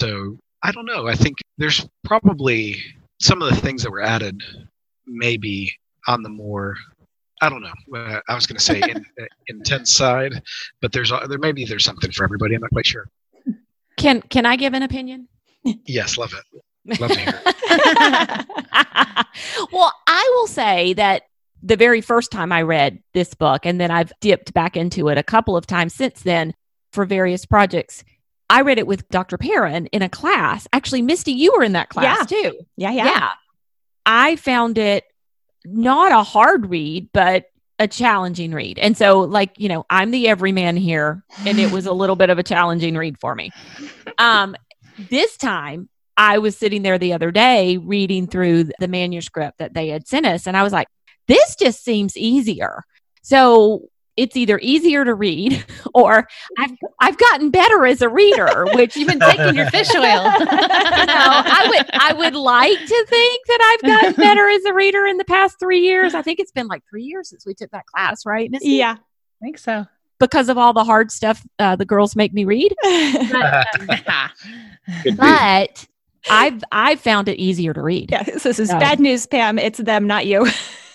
[0.00, 1.08] So I don't know.
[1.08, 2.76] I think there's probably
[3.20, 4.42] some of the things that were added
[5.06, 5.74] maybe
[6.06, 6.76] on the more
[7.40, 7.98] I don't know.
[7.98, 10.42] Uh, I was going to say in, uh, intense side,
[10.80, 12.54] but there's there maybe there's something for everybody.
[12.54, 13.08] I'm not quite sure.
[13.96, 15.28] Can can I give an opinion?
[15.84, 17.00] Yes, love it.
[17.00, 17.42] Love to hear.
[19.72, 21.22] well, I will say that
[21.62, 25.18] the very first time I read this book, and then I've dipped back into it
[25.18, 26.54] a couple of times since then
[26.92, 28.04] for various projects.
[28.50, 29.36] I read it with Dr.
[29.36, 30.66] Perrin in a class.
[30.72, 32.42] Actually, Misty, you were in that class yeah.
[32.42, 32.60] too.
[32.76, 33.04] Yeah, yeah.
[33.04, 33.30] Yeah.
[34.06, 35.04] I found it
[35.64, 37.46] not a hard read, but
[37.78, 38.78] a challenging read.
[38.78, 42.30] And so, like, you know, I'm the everyman here, and it was a little bit
[42.30, 43.50] of a challenging read for me.
[44.18, 44.56] Um,
[44.98, 49.88] this time, I was sitting there the other day reading through the manuscript that they
[49.88, 50.88] had sent us, and I was like,
[51.28, 52.82] this just seems easier.
[53.22, 53.88] So
[54.18, 56.28] it's either easier to read or
[56.58, 60.02] I've I've gotten better as a reader, which you've been taking your fish oil.
[60.02, 64.74] you know, I would I would like to think that I've gotten better as a
[64.74, 66.14] reader in the past three years.
[66.14, 68.50] I think it's been like three years since we took that class, right?
[68.50, 68.70] Missy?
[68.70, 69.86] Yeah, I think so.
[70.18, 73.66] Because of all the hard stuff uh, the girls make me read, but,
[74.08, 75.86] um, but
[76.28, 78.10] I've I've found it easier to read.
[78.10, 78.80] Yeah, so this is so.
[78.80, 79.60] bad news, Pam.
[79.60, 80.44] It's them, not you.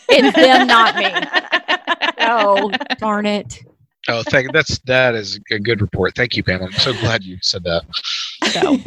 [0.10, 1.06] it's them, not me.
[2.24, 3.64] Oh, darn it.
[4.10, 6.16] Oh, thank that's that is a good report.
[6.16, 6.62] Thank you, Pam.
[6.62, 7.84] I'm so glad you said that.
[8.52, 8.78] So.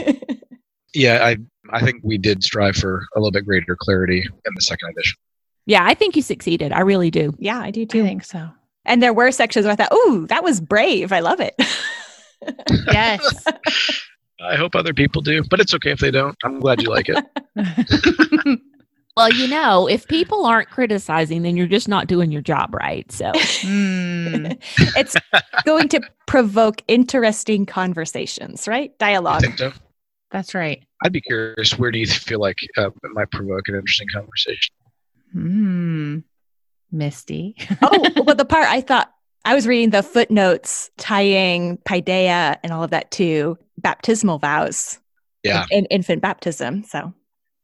[0.94, 1.36] yeah, I
[1.70, 5.16] I think we did strive for a little bit greater clarity in the second edition.
[5.64, 6.72] Yeah, I think you succeeded.
[6.72, 7.34] I really do.
[7.38, 8.02] Yeah, I do too.
[8.02, 8.48] I think so.
[8.84, 11.12] And there were sections where I thought, "Oh, that was brave.
[11.12, 11.54] I love it."
[12.92, 13.44] yes.
[14.40, 16.36] I hope other people do, but it's okay if they don't.
[16.44, 18.60] I'm glad you like it.
[19.16, 23.10] Well, you know, if people aren't criticizing, then you're just not doing your job right.
[23.10, 24.58] So mm.
[24.94, 25.16] it's
[25.64, 28.96] going to provoke interesting conversations, right?
[28.98, 29.42] Dialogue.
[29.42, 29.72] I think so.
[30.30, 30.84] That's right.
[31.02, 31.78] I'd be curious.
[31.78, 34.74] Where do you feel like uh, it might provoke an interesting conversation?
[35.32, 36.18] Hmm.
[36.92, 37.56] Misty.
[37.82, 39.10] oh, well, the part I thought
[39.46, 44.98] I was reading the footnotes tying paideia and all of that to baptismal vows.
[45.42, 45.64] Yeah.
[45.70, 46.82] In, in infant baptism.
[46.84, 47.14] So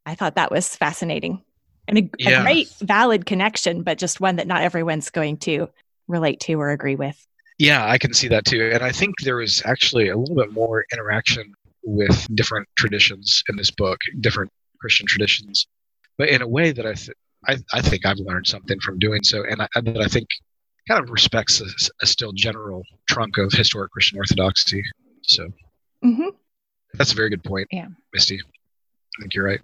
[0.07, 1.43] I thought that was fascinating.
[1.88, 2.41] and a, yeah.
[2.41, 5.69] a great valid connection, but just one that not everyone's going to
[6.09, 7.27] relate to or agree with.
[7.59, 8.71] Yeah, I can see that too.
[8.73, 11.53] And I think there is actually a little bit more interaction
[11.85, 15.67] with different traditions in this book, different Christian traditions,
[16.19, 19.23] but in a way that I, th- I, I think I've learned something from doing
[19.23, 20.29] so, and I, that I think
[20.88, 21.67] kind of respects a,
[22.03, 24.83] a, still general trunk of historic Christian orthodoxy.
[25.23, 25.49] So
[26.05, 26.29] mm-hmm.
[26.95, 27.87] that's a very good point, yeah.
[28.12, 28.41] Misty.
[28.41, 29.61] I think you're right.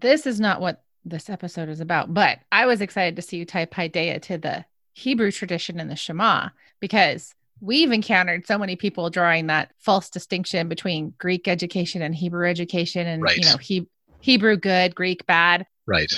[0.00, 3.44] This is not what this episode is about, but I was excited to see you
[3.44, 6.48] tie Paideia to the Hebrew tradition in the Shema
[6.80, 12.48] because we've encountered so many people drawing that false distinction between Greek education and Hebrew
[12.48, 13.36] education and right.
[13.36, 13.88] you know he-
[14.20, 15.66] Hebrew good, Greek bad.
[15.86, 16.12] Right.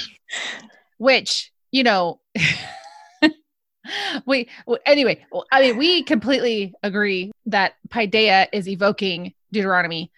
[0.99, 2.21] Which, you know,
[4.27, 4.49] we
[4.87, 10.11] anyway, I mean we completely agree that Paideia is evoking Deuteronomy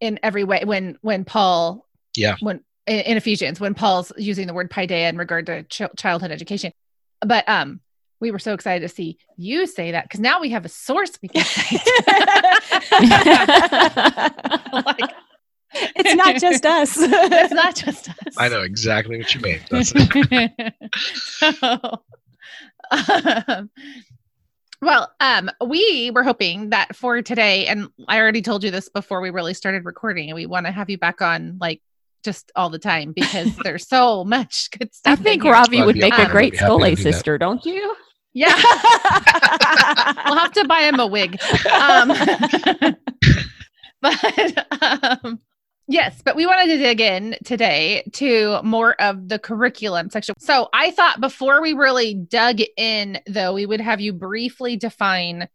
[0.00, 4.54] in every way when when Paul yeah when in, in Ephesians when Paul's using the
[4.54, 6.72] word Paideia in regard to ch- childhood education.
[7.20, 7.80] But um
[8.20, 11.18] we were so excited to see you say that because now we have a source
[11.20, 11.86] we can cite.
[14.72, 15.14] like,
[15.74, 16.94] it's not just us.
[16.98, 18.34] it's not just us.
[18.38, 19.60] I know exactly what you mean.
[19.70, 19.98] That's so,
[22.90, 23.70] um,
[24.80, 29.20] well, um, we were hoping that for today, and I already told you this before
[29.20, 31.82] we really started recording, and we want to have you back on like
[32.26, 35.18] just all the time because there's so much good stuff.
[35.18, 37.96] I think Ravi would make a great Scholé sister, don't you?
[38.34, 38.54] Yeah.
[40.26, 41.40] we'll have to buy him a wig.
[41.72, 42.08] Um,
[44.02, 45.40] but um,
[45.88, 50.34] yes, but we wanted to dig in today to more of the curriculum section.
[50.38, 55.48] So I thought before we really dug in, though, we would have you briefly define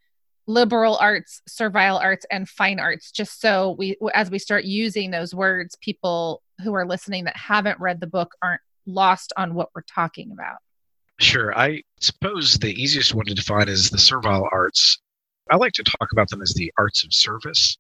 [0.47, 5.36] liberal arts, servile arts, and fine arts, just so we, as we start using those
[5.36, 9.82] words, people who are listening that haven't read the book aren't lost on what we're
[9.84, 10.58] talking about.
[11.19, 11.58] Sure.
[11.58, 15.00] I suppose the easiest one to define is the servile arts.
[15.52, 17.78] I like to talk about them as the arts of service.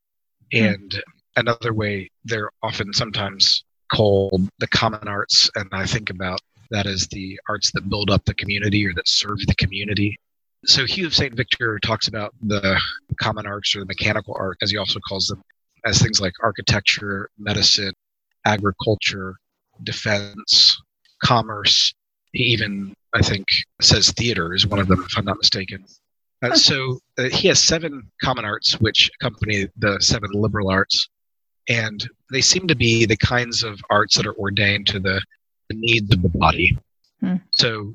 [0.53, 0.63] Hmm.
[0.63, 1.03] And
[1.35, 5.49] another way, they're often sometimes called the common arts.
[5.55, 6.39] And I think about
[6.69, 10.17] that as the arts that build up the community or that serve the community.
[10.65, 11.33] So Hugh of St.
[11.33, 12.79] Victor talks about the
[13.19, 15.41] common arts or the mechanical art, as he also calls them,
[15.85, 17.93] as things like architecture, medicine,
[18.45, 19.35] agriculture,
[19.83, 20.81] defense,
[21.23, 21.93] commerce.
[22.33, 23.45] He even I think,
[23.81, 25.83] says theater is one of them, if I'm not mistaken.
[26.41, 31.09] Uh, so uh, he has seven common arts which accompany the seven liberal arts,
[31.67, 35.21] and they seem to be the kinds of arts that are ordained to the,
[35.69, 36.77] the needs of the body.
[37.19, 37.35] Hmm.
[37.51, 37.93] So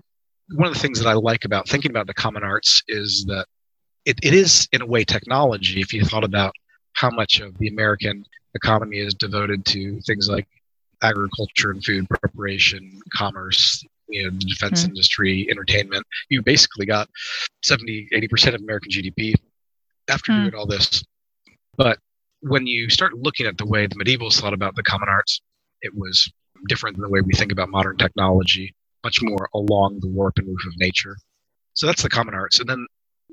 [0.54, 3.46] one of the things that I like about thinking about the common arts is that
[4.04, 5.80] it, it is, in a way, technology.
[5.80, 6.54] If you thought about
[6.92, 8.24] how much of the American
[8.56, 10.46] economy is devoted to things like
[11.02, 14.90] agriculture and food preparation, commerce, you know, the defense mm-hmm.
[14.90, 16.04] industry, entertainment.
[16.28, 17.08] You basically got
[17.62, 19.34] 70, 80% of American GDP
[20.08, 20.42] after mm-hmm.
[20.44, 21.04] doing all this.
[21.76, 21.98] But
[22.40, 25.40] when you start looking at the way the medievals thought about the common arts,
[25.82, 26.30] it was
[26.68, 30.46] different than the way we think about modern technology, much more along the warp and
[30.46, 31.16] woof of nature.
[31.74, 32.60] So that's the common arts.
[32.60, 32.86] And then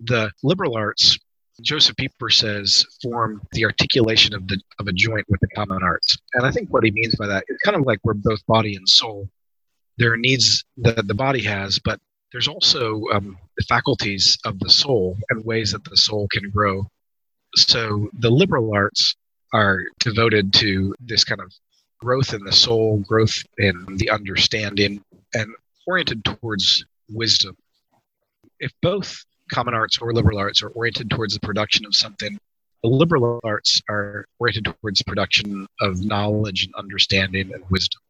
[0.03, 1.17] the liberal arts,
[1.61, 6.17] Joseph Pieper says, form the articulation of the of a joint with the common arts.
[6.33, 8.75] And I think what he means by that is kind of like we're both body
[8.75, 9.29] and soul
[9.97, 11.99] there are needs that the body has, but
[12.31, 16.87] there's also um, the faculties of the soul and ways that the soul can grow.
[17.55, 19.15] So the liberal arts
[19.53, 21.53] are devoted to this kind of
[21.99, 25.03] growth in the soul, growth in the understanding,
[25.35, 25.53] and
[25.85, 27.55] oriented towards wisdom.
[28.59, 32.37] If both common arts or liberal arts are oriented towards the production of something,
[32.83, 38.01] the liberal arts are oriented towards production of knowledge and understanding and wisdom,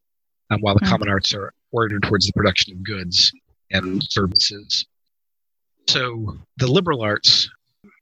[0.50, 0.90] and while the mm-hmm.
[0.90, 3.32] common arts are oriented towards the production of goods
[3.72, 4.86] and services.
[5.88, 7.50] So the liberal arts,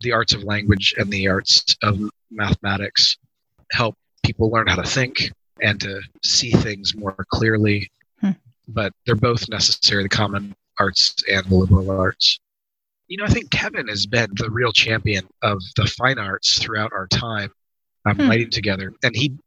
[0.01, 3.17] the arts of language and the arts of mathematics
[3.71, 7.89] help people learn how to think and to see things more clearly.
[8.19, 8.31] Hmm.
[8.67, 12.39] But they're both necessary, the common arts and the liberal arts.
[13.11, 16.93] You know, I think Kevin has been the real champion of the fine arts throughout
[16.93, 17.51] our time
[18.05, 18.29] um, hmm.
[18.29, 18.93] writing together.
[19.03, 19.37] And he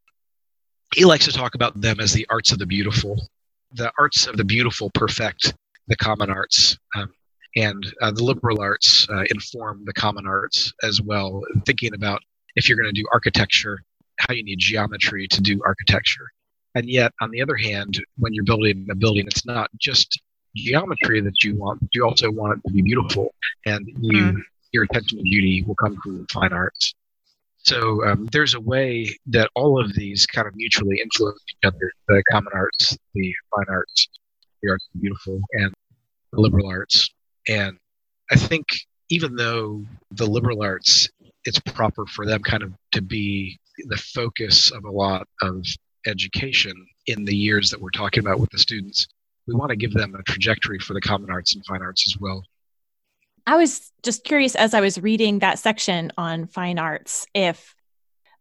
[0.94, 3.26] he likes to talk about them as the arts of the beautiful
[3.72, 5.54] the arts of the beautiful perfect
[5.86, 6.76] the common arts.
[6.94, 7.14] Um,
[7.56, 12.20] and uh, the liberal arts uh, inform the common arts as well, thinking about
[12.56, 13.82] if you're going to do architecture,
[14.18, 16.28] how you need geometry to do architecture.
[16.74, 20.20] And yet, on the other hand, when you're building a building, it's not just
[20.56, 23.34] geometry that you want, but you also want it to be beautiful.
[23.66, 24.42] And you, mm.
[24.72, 26.94] your attention to beauty will come from the fine arts.
[27.58, 31.92] So um, there's a way that all of these kind of mutually influence each other:
[32.08, 34.08] the common arts, the fine arts,
[34.62, 35.72] the arts and beautiful, and
[36.32, 37.08] the liberal arts.
[37.48, 37.78] And
[38.30, 38.66] I think
[39.08, 41.08] even though the liberal arts,
[41.44, 45.64] it's proper for them kind of to be the focus of a lot of
[46.06, 46.74] education
[47.06, 49.06] in the years that we're talking about with the students.
[49.46, 52.18] We want to give them a trajectory for the common arts and fine arts as
[52.18, 52.44] well.
[53.46, 57.74] I was just curious as I was reading that section on fine arts if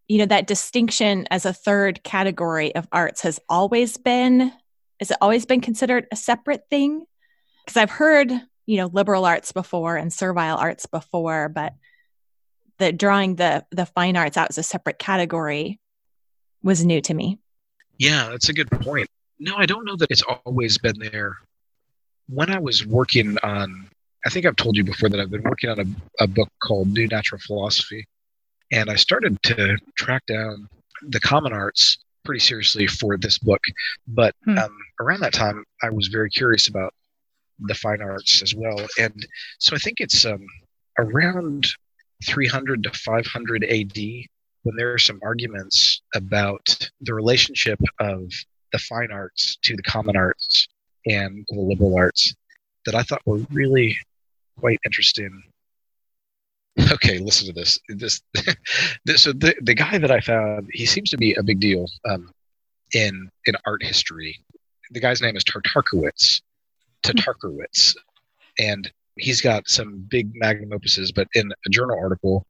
[0.07, 4.51] you know that distinction as a third category of arts has always been
[4.99, 7.05] has it always been considered a separate thing?
[7.65, 8.31] Because I've heard,
[8.65, 11.73] you know, liberal arts before and servile arts before, but
[12.79, 15.79] the drawing the the fine arts out as a separate category
[16.61, 17.39] was new to me.
[17.97, 19.09] Yeah, that's a good point.
[19.43, 21.37] No, I don't know that it's always been there.
[22.29, 23.89] When I was working on
[24.25, 26.87] I think I've told you before that I've been working on a, a book called
[26.87, 28.07] New Natural Philosophy.
[28.71, 30.69] And I started to track down
[31.01, 33.59] the common arts pretty seriously for this book.
[34.07, 34.57] But hmm.
[34.57, 36.93] um, around that time, I was very curious about
[37.59, 38.79] the fine arts as well.
[38.97, 39.27] And
[39.59, 40.45] so I think it's um,
[40.97, 41.67] around
[42.25, 43.97] 300 to 500 AD
[44.63, 48.31] when there are some arguments about the relationship of
[48.74, 50.67] the fine arts to the common arts
[51.05, 52.36] and the liberal arts
[52.86, 53.97] that I thought were really
[54.59, 55.43] quite interesting.
[56.91, 57.80] Okay, listen to this.
[57.88, 58.21] This,
[59.05, 61.88] this so the the guy that I found, he seems to be a big deal
[62.09, 62.32] um,
[62.93, 64.43] in in art history.
[64.91, 66.41] The guy's name is Tartarkowitz,
[67.03, 67.95] Tatarkowitz,
[68.59, 71.13] and he's got some big magnum opuses.
[71.13, 72.45] But in a journal article,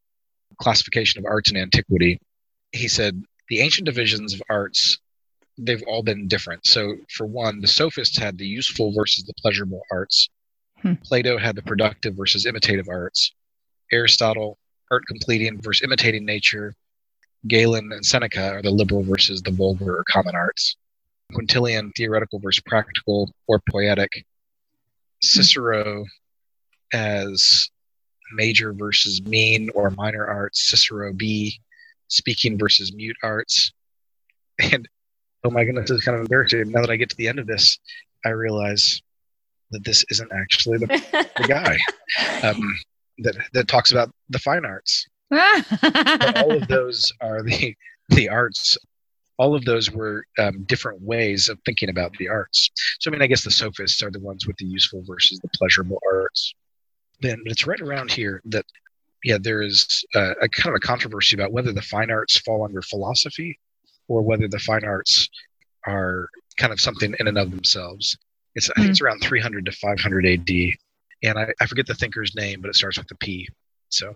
[0.57, 2.19] classification of arts and antiquity,
[2.71, 4.99] he said the ancient divisions of arts
[5.57, 6.65] they've all been different.
[6.65, 10.29] So for one, the sophists had the useful versus the pleasurable arts.
[10.81, 10.93] Hmm.
[11.03, 13.33] Plato had the productive versus imitative arts.
[13.91, 14.57] Aristotle,
[14.91, 16.75] art completing versus imitating nature.
[17.47, 20.75] Galen and Seneca are the liberal versus the vulgar or common arts.
[21.33, 24.11] Quintilian, theoretical versus practical or poetic.
[24.15, 24.21] Hmm.
[25.21, 26.05] Cicero
[26.93, 27.69] as
[28.33, 30.69] major versus mean or minor arts.
[30.69, 31.59] Cicero B,
[32.07, 33.71] speaking versus mute arts.
[34.71, 34.87] And
[35.43, 36.71] oh my goodness, it's kind of embarrassing.
[36.71, 37.77] Now that I get to the end of this,
[38.25, 39.01] I realize
[39.71, 40.87] that this isn't actually the,
[41.37, 41.77] the guy
[42.47, 42.61] um,
[43.19, 45.05] that that talks about the fine arts.
[45.31, 47.75] all of those are the
[48.09, 48.77] the arts.
[49.39, 52.69] All of those were um, different ways of thinking about the arts.
[52.99, 55.49] So I mean, I guess the sophists are the ones with the useful versus the
[55.55, 56.53] pleasurable arts.
[57.21, 58.65] Then, it's right around here that
[59.23, 62.63] yeah, there is a, a kind of a controversy about whether the fine arts fall
[62.63, 63.57] under philosophy
[64.07, 65.29] or whether the fine arts
[65.85, 68.17] are kind of something in and of themselves.
[68.55, 69.05] It's I think it's hmm.
[69.05, 70.49] around 300 to 500 AD,
[71.23, 73.47] and I, I forget the thinker's name, but it starts with a P.
[73.89, 74.13] So,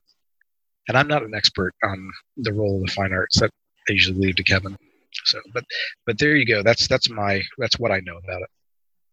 [0.88, 3.39] and I'm not an expert on the role of the fine arts.
[3.39, 3.51] That
[3.89, 4.77] I usually leave to Kevin.
[5.25, 5.63] So, but
[6.05, 6.61] but there you go.
[6.61, 8.49] That's that's my that's what I know about it.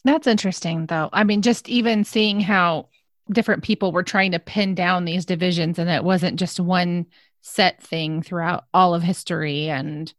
[0.04, 1.08] That's interesting, though.
[1.12, 2.88] I mean, just even seeing how
[3.30, 7.06] different people were trying to pin down these divisions, and it wasn't just one
[7.40, 9.70] set thing throughout all of history.
[9.70, 10.12] And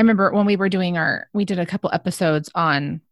[0.00, 3.02] I remember when we were doing our, we did a couple episodes on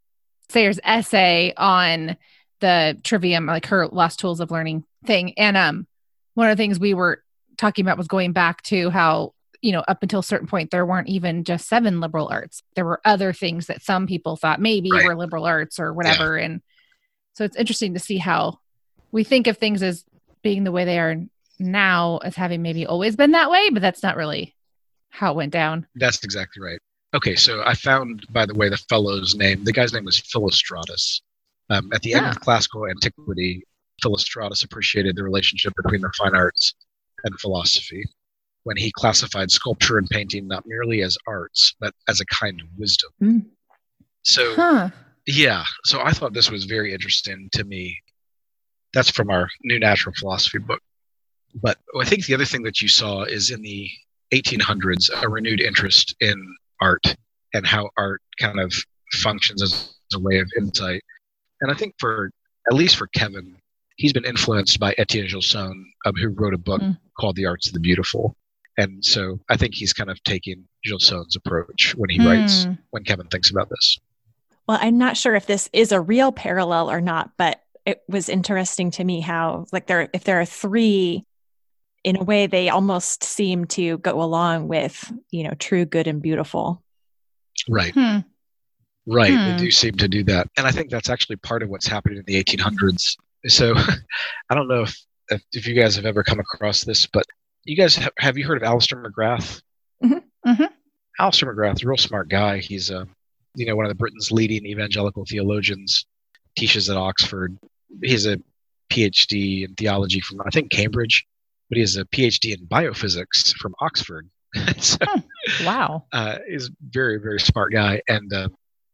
[0.48, 2.16] Sayers' essay on
[2.60, 5.34] the trivium, like her lost tools of learning thing.
[5.38, 5.86] And um,
[6.32, 7.22] one of the things we were
[7.58, 10.86] talking about was going back to how, you know, up until a certain point, there
[10.86, 12.62] weren't even just seven liberal arts.
[12.74, 15.04] There were other things that some people thought maybe right.
[15.04, 16.38] were liberal arts or whatever.
[16.38, 16.46] Yeah.
[16.46, 16.62] And
[17.34, 18.60] so it's interesting to see how
[19.12, 20.06] we think of things as
[20.40, 21.16] being the way they are
[21.58, 24.54] now as having maybe always been that way, but that's not really
[25.10, 25.86] how it went down.
[25.94, 26.80] That's exactly right.
[27.14, 29.64] Okay, so I found, by the way, the fellow's name.
[29.64, 31.22] The guy's name was Philostratus.
[31.70, 32.40] Um, at the end of ah.
[32.40, 33.64] classical antiquity,
[34.04, 36.74] Philostratus appreciated the relationship between the fine arts
[37.24, 38.04] and philosophy
[38.64, 42.66] when he classified sculpture and painting not merely as arts, but as a kind of
[42.76, 43.10] wisdom.
[43.22, 43.46] Mm.
[44.22, 44.90] So, huh.
[45.26, 47.96] yeah, so I thought this was very interesting to me.
[48.92, 50.82] That's from our new natural philosophy book.
[51.54, 53.88] But I think the other thing that you saw is in the
[54.32, 57.16] 1800s a renewed interest in art
[57.54, 58.72] and how art kind of
[59.12, 61.02] functions as a way of insight.
[61.60, 62.30] And I think for
[62.70, 63.56] at least for Kevin,
[63.96, 66.96] he's been influenced by Etienne Gilson, um, who wrote a book mm.
[67.18, 68.36] called The Arts of the Beautiful.
[68.76, 72.26] And so I think he's kind of taking Gilson's approach when he mm.
[72.26, 73.98] writes, when Kevin thinks about this.
[74.68, 78.28] Well, I'm not sure if this is a real parallel or not, but it was
[78.28, 81.24] interesting to me how, like, there, if there are three
[82.04, 86.22] in a way they almost seem to go along with you know true good and
[86.22, 86.82] beautiful
[87.68, 88.18] right hmm.
[89.06, 89.36] right hmm.
[89.36, 92.18] they do seem to do that and i think that's actually part of what's happening
[92.18, 93.74] in the 1800s so
[94.50, 94.96] i don't know if,
[95.30, 97.24] if, if you guys have ever come across this but
[97.68, 99.60] you guys have, have you heard of Alister McGrath?
[100.02, 100.50] Mm-hmm.
[100.50, 100.64] Mm-hmm.
[101.18, 102.58] Alister McGrath, a real smart guy.
[102.58, 103.04] He's a, uh,
[103.54, 106.06] you know, one of the Britain's leading evangelical theologians.
[106.56, 107.58] Teaches at Oxford.
[108.02, 108.38] He's a
[108.90, 111.26] PhD in theology from I think Cambridge,
[111.68, 114.28] but he has a PhD in biophysics from Oxford.
[114.78, 114.98] so,
[115.64, 116.04] wow.
[116.12, 118.48] Uh, he's very very smart guy, and uh,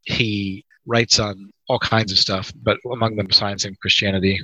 [0.05, 4.41] he writes on all kinds of stuff, but among them science and Christianity.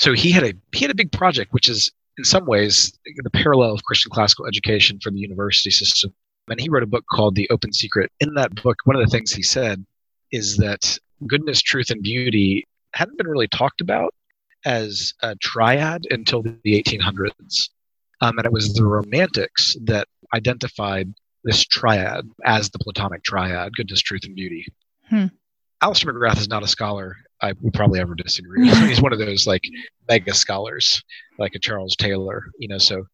[0.00, 3.30] So he had a he had a big project, which is in some ways the
[3.30, 6.12] parallel of Christian classical education for the university system.
[6.48, 8.10] And he wrote a book called The Open Secret.
[8.20, 9.84] In that book, one of the things he said
[10.32, 14.12] is that goodness, truth, and beauty hadn't been really talked about
[14.64, 17.70] as a triad until the 1800s.
[18.20, 21.12] Um, and it was the Romantics that identified
[21.44, 24.66] this triad as the Platonic triad goodness, truth, and beauty.
[25.08, 25.26] Hmm.
[25.80, 28.78] Alister McGrath is not a scholar I would probably ever disagree with.
[28.88, 29.62] He's one of those like
[30.08, 31.02] mega scholars,
[31.38, 32.78] like a Charles Taylor, you know.
[32.78, 33.04] So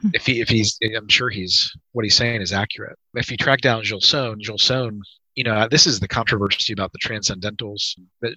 [0.00, 0.10] hmm.
[0.12, 2.98] if he if he's, I'm sure he's what he's saying is accurate.
[3.14, 5.00] If you track down Gilson, Gilson,
[5.34, 8.34] you know, this is the controversy about the transcendentals that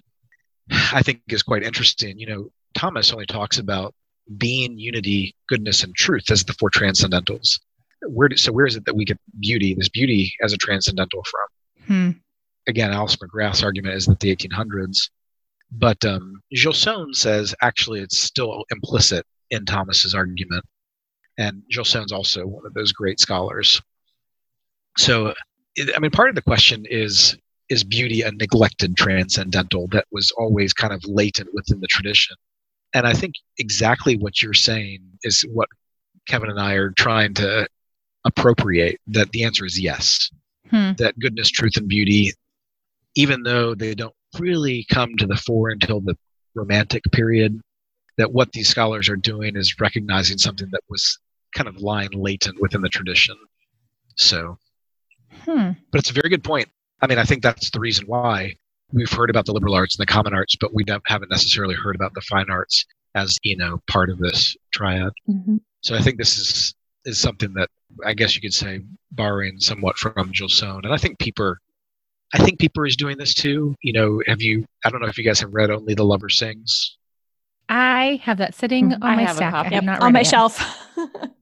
[0.70, 2.18] I think is quite interesting.
[2.18, 3.94] You know, Thomas only talks about
[4.36, 7.60] being, unity, goodness, and truth as the four transcendentals.
[8.08, 11.22] Where do, so where is it that we get beauty, this beauty as a transcendental
[11.24, 11.86] from?
[11.86, 12.10] Hmm.
[12.68, 15.10] Again, Alister McGrath's argument is that the 1800s,
[15.72, 20.64] but um, Gilson says actually it's still implicit in Thomas's argument,
[21.38, 23.80] and Gilson's also one of those great scholars.
[24.98, 25.34] So,
[25.94, 27.36] I mean, part of the question is
[27.68, 32.36] is beauty a neglected transcendental that was always kind of latent within the tradition?
[32.94, 35.68] And I think exactly what you're saying is what
[36.28, 37.66] Kevin and I are trying to
[38.24, 39.00] appropriate.
[39.08, 40.30] That the answer is yes.
[40.70, 40.92] Hmm.
[40.98, 42.32] That goodness, truth, and beauty,
[43.14, 46.16] even though they don't really come to the fore until the
[46.54, 47.60] Romantic period,
[48.18, 51.18] that what these scholars are doing is recognizing something that was
[51.54, 53.36] kind of lying latent within the tradition.
[54.16, 54.58] So,
[55.44, 55.70] hmm.
[55.90, 56.68] but it's a very good point.
[57.00, 58.56] I mean, I think that's the reason why
[58.92, 61.96] we've heard about the liberal arts and the common arts, but we haven't necessarily heard
[61.96, 62.84] about the fine arts
[63.14, 65.12] as you know part of this triad.
[65.28, 65.56] Mm-hmm.
[65.82, 66.74] So I think this is
[67.04, 67.68] is something that
[68.04, 68.80] I guess you could say
[69.10, 71.60] borrowing somewhat from Gilson, and I think Pieper.
[72.34, 73.74] I think Pieper is doing this too.
[73.82, 74.64] You know, have you?
[74.84, 76.96] I don't know if you guys have read Only the Lover Sings.
[77.68, 79.02] I have that sitting mm-hmm.
[79.02, 79.54] on I my stack.
[79.54, 80.62] I have not on my shelf.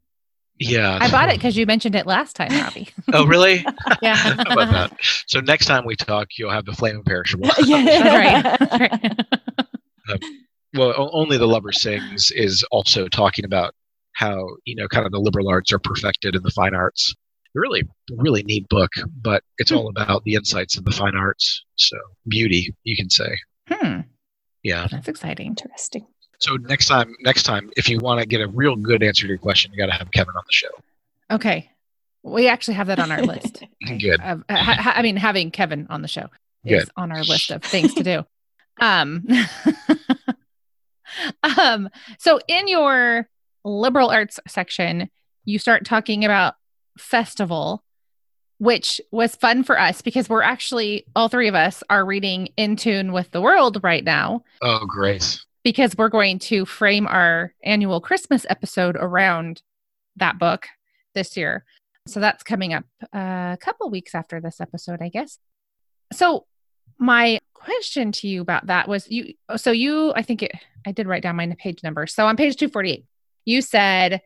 [0.60, 0.98] Yeah.
[1.00, 2.90] I bought it because you mentioned it last time, Ravi.
[3.14, 3.64] oh, really?
[4.02, 4.14] yeah.
[4.14, 4.96] How about that?
[5.26, 7.48] So next time we talk, you'll have the flame imperishable.
[7.64, 7.82] yeah.
[7.82, 8.58] That's right.
[8.60, 9.18] That's right.
[10.10, 10.18] um,
[10.74, 13.74] well, only the lover sings is also talking about
[14.12, 17.14] how you know kind of the liberal arts are perfected in the fine arts.
[17.54, 17.82] Really,
[18.16, 18.92] really neat book,
[19.22, 21.64] but it's all about the insights of the fine arts.
[21.76, 21.96] So
[22.28, 23.34] beauty, you can say.
[23.66, 24.00] Hmm.
[24.62, 25.46] Yeah, that's exciting.
[25.46, 26.06] Interesting.
[26.40, 29.28] So next time, next time, if you want to get a real good answer to
[29.28, 30.68] your question, you got to have Kevin on the show.
[31.30, 31.70] Okay,
[32.22, 33.62] we actually have that on our list.
[33.98, 34.20] good.
[34.20, 36.28] Uh, ha- I mean, having Kevin on the show
[36.64, 36.92] is good.
[36.96, 38.24] on our list of things to do.
[38.80, 39.26] Um,
[41.58, 43.28] um, so in your
[43.64, 45.10] liberal arts section,
[45.44, 46.54] you start talking about
[46.98, 47.84] festival,
[48.58, 52.76] which was fun for us because we're actually all three of us are reading in
[52.76, 54.42] tune with the world right now.
[54.62, 55.38] Oh, great!
[55.62, 59.62] Because we're going to frame our annual Christmas episode around
[60.16, 60.68] that book
[61.14, 61.64] this year.
[62.06, 62.84] So that's coming up
[63.14, 65.38] uh, a couple weeks after this episode, I guess.
[66.12, 66.46] So
[66.98, 70.52] my question to you about that was you so you I think it
[70.86, 72.06] I did write down my page number.
[72.06, 73.04] So on page 248,
[73.44, 74.22] you said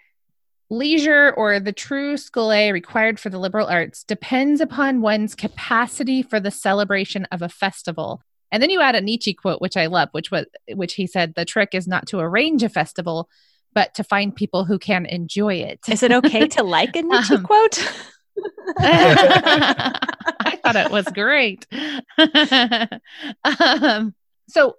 [0.70, 6.40] leisure or the true scholé required for the liberal arts depends upon one's capacity for
[6.40, 8.22] the celebration of a festival
[8.54, 11.34] and then you add a Nietzsche quote, which I love, which was which he said,
[11.34, 13.28] the trick is not to arrange a festival,
[13.72, 15.80] but to find people who can enjoy it.
[15.88, 17.92] Is it okay to like a Nietzsche um, quote?
[18.78, 21.66] I thought it was great.
[23.44, 24.14] um,
[24.48, 24.76] so,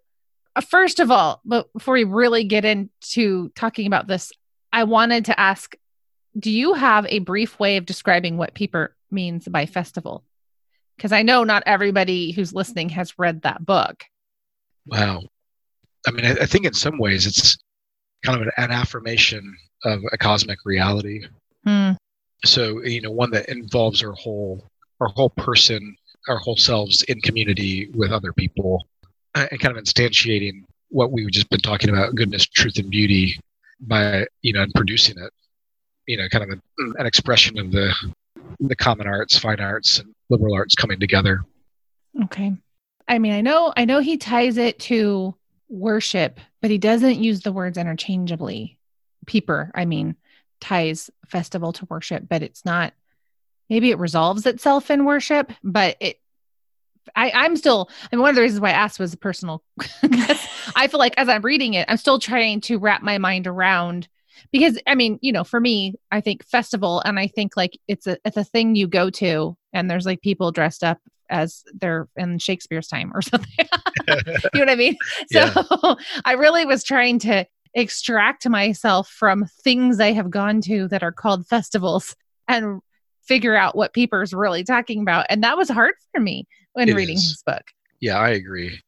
[0.55, 4.31] uh, first of all, but before we really get into talking about this,
[4.71, 5.75] I wanted to ask
[6.39, 10.23] do you have a brief way of describing what Pieper means by festival?
[10.95, 14.03] Because I know not everybody who's listening has read that book.
[14.87, 15.21] Wow.
[16.07, 17.57] I mean, I, I think in some ways it's
[18.23, 21.25] kind of an, an affirmation of a cosmic reality.
[21.65, 21.91] Hmm.
[22.43, 24.69] So, you know, one that involves our whole
[25.01, 25.95] our whole person,
[26.29, 28.87] our whole selves in community with other people,
[29.33, 33.37] and kind of instantiating what we've just been talking about goodness, truth, and beauty
[33.81, 35.31] by, you know, and producing it.
[36.07, 36.61] You know, kind of an,
[36.97, 37.93] an expression of the
[38.59, 41.43] the common arts, fine arts, and liberal arts coming together.
[42.23, 42.53] Okay.
[43.07, 45.35] I mean, I know, I know he ties it to
[45.69, 48.77] worship, but he doesn't use the words interchangeably.
[49.25, 50.15] Pieper, I mean,
[50.59, 52.93] ties festival to worship, but it's not.
[53.69, 56.19] Maybe it resolves itself in worship, but it.
[57.15, 59.63] I, I'm still, and one of the reasons why I asked was personal.
[60.75, 64.07] I feel like as I'm reading it, I'm still trying to wrap my mind around
[64.51, 68.07] because I mean, you know, for me, I think festival, and I think like it's
[68.07, 72.07] a it's a thing you go to, and there's like people dressed up as they're
[72.15, 73.49] in Shakespeare's time or something.
[74.07, 74.15] you
[74.53, 74.95] know what I mean?
[75.31, 75.95] So yeah.
[76.25, 81.11] I really was trying to extract myself from things I have gone to that are
[81.11, 82.15] called festivals
[82.47, 82.81] and
[83.23, 85.25] figure out what Pieper's really talking about.
[85.29, 87.23] And that was hard for me when it reading is.
[87.23, 87.63] his book.
[87.99, 88.79] Yeah, I agree.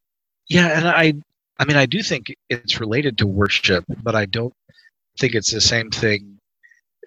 [0.49, 1.13] Yeah, and I
[1.59, 4.53] I mean I do think it's related to worship, but I don't
[5.19, 6.37] think it's the same thing.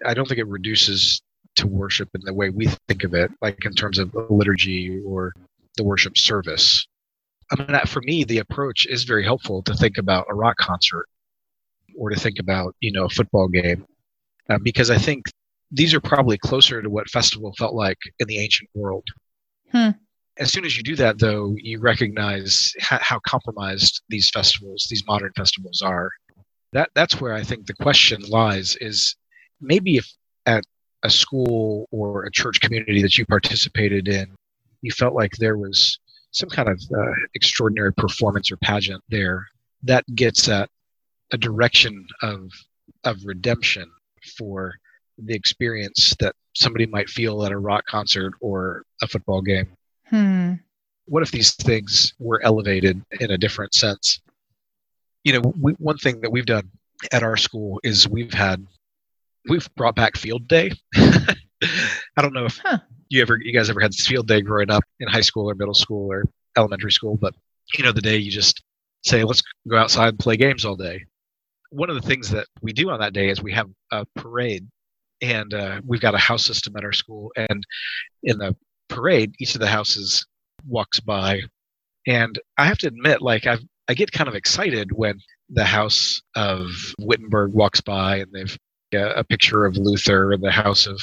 [0.05, 1.21] I don't think it reduces
[1.55, 5.33] to worship in the way we think of it, like in terms of liturgy or
[5.77, 6.87] the worship service.
[7.51, 11.07] I mean, for me, the approach is very helpful to think about a rock concert
[11.97, 13.85] or to think about, you know, a football game,
[14.49, 15.25] uh, because I think
[15.71, 19.03] these are probably closer to what festival felt like in the ancient world.
[19.71, 19.89] Hmm.
[20.37, 25.05] As soon as you do that, though, you recognize how, how compromised these festivals, these
[25.05, 26.09] modern festivals, are.
[26.73, 28.77] That that's where I think the question lies.
[28.79, 29.15] Is
[29.59, 30.11] maybe if
[30.45, 30.63] at
[31.03, 34.33] a school or a church community that you participated in,
[34.81, 35.99] you felt like there was
[36.31, 39.47] some kind of uh, extraordinary performance or pageant there
[39.83, 40.69] that gets at
[41.31, 42.51] a direction of
[43.03, 43.89] of redemption
[44.37, 44.73] for
[45.17, 49.67] the experience that somebody might feel at a rock concert or a football game.
[50.07, 50.53] Hmm.
[51.05, 54.21] What if these things were elevated in a different sense?
[55.23, 56.69] You know, we, one thing that we've done
[57.11, 58.65] at our school is we've had
[59.49, 60.71] we've brought back field day.
[60.95, 62.79] I don't know if huh.
[63.09, 65.55] you ever you guys ever had this field day growing up in high school or
[65.55, 66.25] middle school or
[66.57, 67.33] elementary school, but
[67.77, 68.63] you know the day you just
[69.03, 71.05] say let's go outside and play games all day.
[71.69, 74.67] One of the things that we do on that day is we have a parade,
[75.21, 77.63] and uh, we've got a house system at our school, and
[78.23, 78.55] in the
[78.89, 80.25] parade, each of the houses
[80.67, 81.41] walks by,
[82.07, 83.57] and I have to admit, like I
[83.91, 85.19] I get kind of excited when
[85.49, 88.57] the house of Wittenberg walks by and they've
[88.93, 91.01] a, a picture of Luther in the house of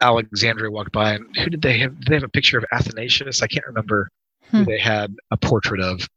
[0.00, 1.98] Alexandria walked by, and who did they have?
[2.00, 3.42] Did they have a picture of Athanasius?
[3.42, 4.08] I can't remember
[4.44, 4.58] hmm.
[4.58, 6.08] who they had a portrait of.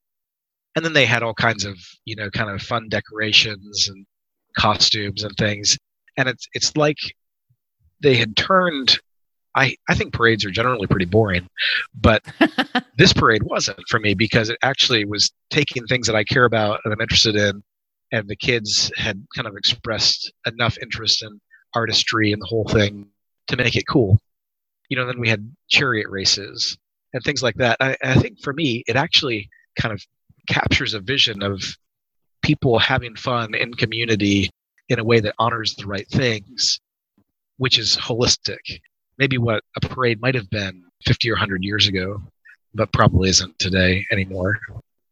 [0.78, 4.06] And then they had all kinds of, you know, kind of fun decorations and
[4.58, 5.78] costumes and things.
[6.16, 7.00] And it's it's like
[8.02, 8.98] they had turned.
[9.56, 11.48] I I think parades are generally pretty boring,
[11.94, 12.24] but
[12.98, 16.80] this parade wasn't for me because it actually was taking things that I care about
[16.84, 17.64] and I'm interested in
[18.12, 21.42] and the kids had kind of expressed enough interest in
[21.74, 23.08] artistry and the whole thing
[23.48, 24.20] to make it cool.
[24.90, 26.78] You know, then we had chariot races
[27.14, 27.78] and things like that.
[27.80, 29.50] I, I think for me, it actually
[29.80, 30.06] kind of
[30.48, 31.64] captures a vision of
[32.44, 34.50] people having fun in community
[34.90, 36.80] in a way that honors the right things,
[37.58, 38.80] which is holistic.
[39.18, 42.22] Maybe what a parade might have been 50 or 100 years ago,
[42.74, 44.60] but probably isn't today anymore.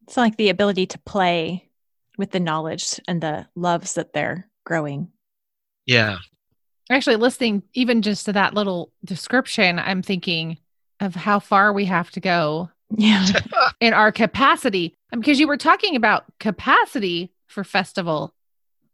[0.08, 1.70] It's like the ability to play
[2.18, 5.10] with the knowledge and the loves that they're growing.
[5.86, 6.18] Yeah.
[6.90, 10.58] Actually, listening even just to that little description, I'm thinking
[11.00, 13.26] of how far we have to go yeah.
[13.80, 14.96] in our capacity.
[15.12, 18.34] Because you were talking about capacity for festival.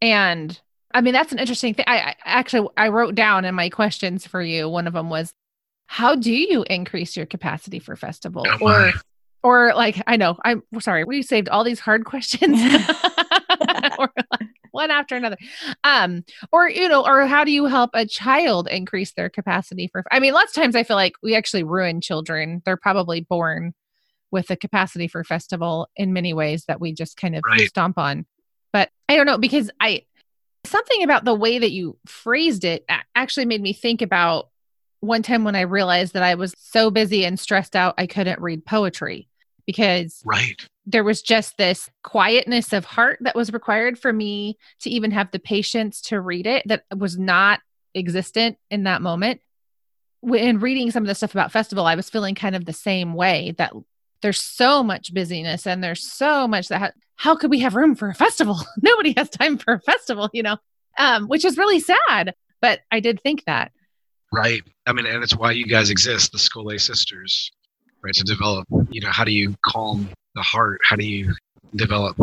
[0.00, 0.58] And
[0.92, 1.84] I mean, that's an interesting thing.
[1.86, 4.68] I, I actually I wrote down in my questions for you.
[4.68, 5.32] One of them was,
[5.86, 8.46] how do you increase your capacity for festival?
[8.46, 8.92] Oh or
[9.42, 12.60] or like I know I'm sorry, we saved all these hard questions.
[13.98, 15.36] or like one after another.
[15.84, 20.04] Um, or you know, or how do you help a child increase their capacity for
[20.10, 22.62] I mean, lots of times I feel like we actually ruin children.
[22.64, 23.74] They're probably born
[24.30, 27.68] with a capacity for festival in many ways that we just kind of right.
[27.68, 28.26] stomp on.
[28.72, 30.02] But I don't know because I
[30.64, 32.84] something about the way that you phrased it
[33.14, 34.48] actually made me think about
[35.00, 38.40] one time when I realized that I was so busy and stressed out I couldn't
[38.40, 39.28] read poetry
[39.66, 40.66] because right.
[40.86, 45.30] there was just this quietness of heart that was required for me to even have
[45.30, 47.60] the patience to read it that was not
[47.94, 49.40] existent in that moment.
[50.20, 53.14] When reading some of the stuff about festival i was feeling kind of the same
[53.14, 53.72] way that
[54.22, 57.94] there's so much busyness and there's so much that ha- how could we have room
[57.94, 60.56] for a festival nobody has time for a festival you know
[60.98, 63.72] um, which is really sad but i did think that
[64.32, 67.50] right i mean and it's why you guys exist the Scholé sisters
[68.02, 68.14] right?
[68.14, 70.80] To develop, you know, how do you calm the heart?
[70.84, 71.34] How do you
[71.74, 72.16] develop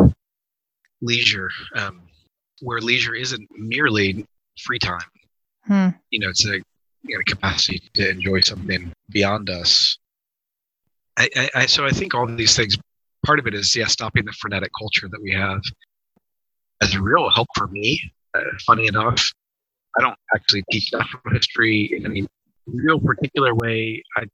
[1.00, 1.50] leisure?
[1.74, 2.02] Um,
[2.62, 4.26] where leisure isn't merely
[4.60, 4.98] free time.
[5.66, 5.88] Hmm.
[6.10, 6.60] You know, it's a
[7.02, 9.98] you know, capacity to enjoy something beyond us.
[11.18, 12.76] I, I, so I think all these things,
[13.24, 15.60] part of it is, yeah, stopping the frenetic culture that we have
[16.82, 18.00] as a real help for me.
[18.34, 19.32] Uh, funny enough,
[19.98, 22.26] I don't actually teach national history in any
[22.66, 24.02] real particular way.
[24.16, 24.24] I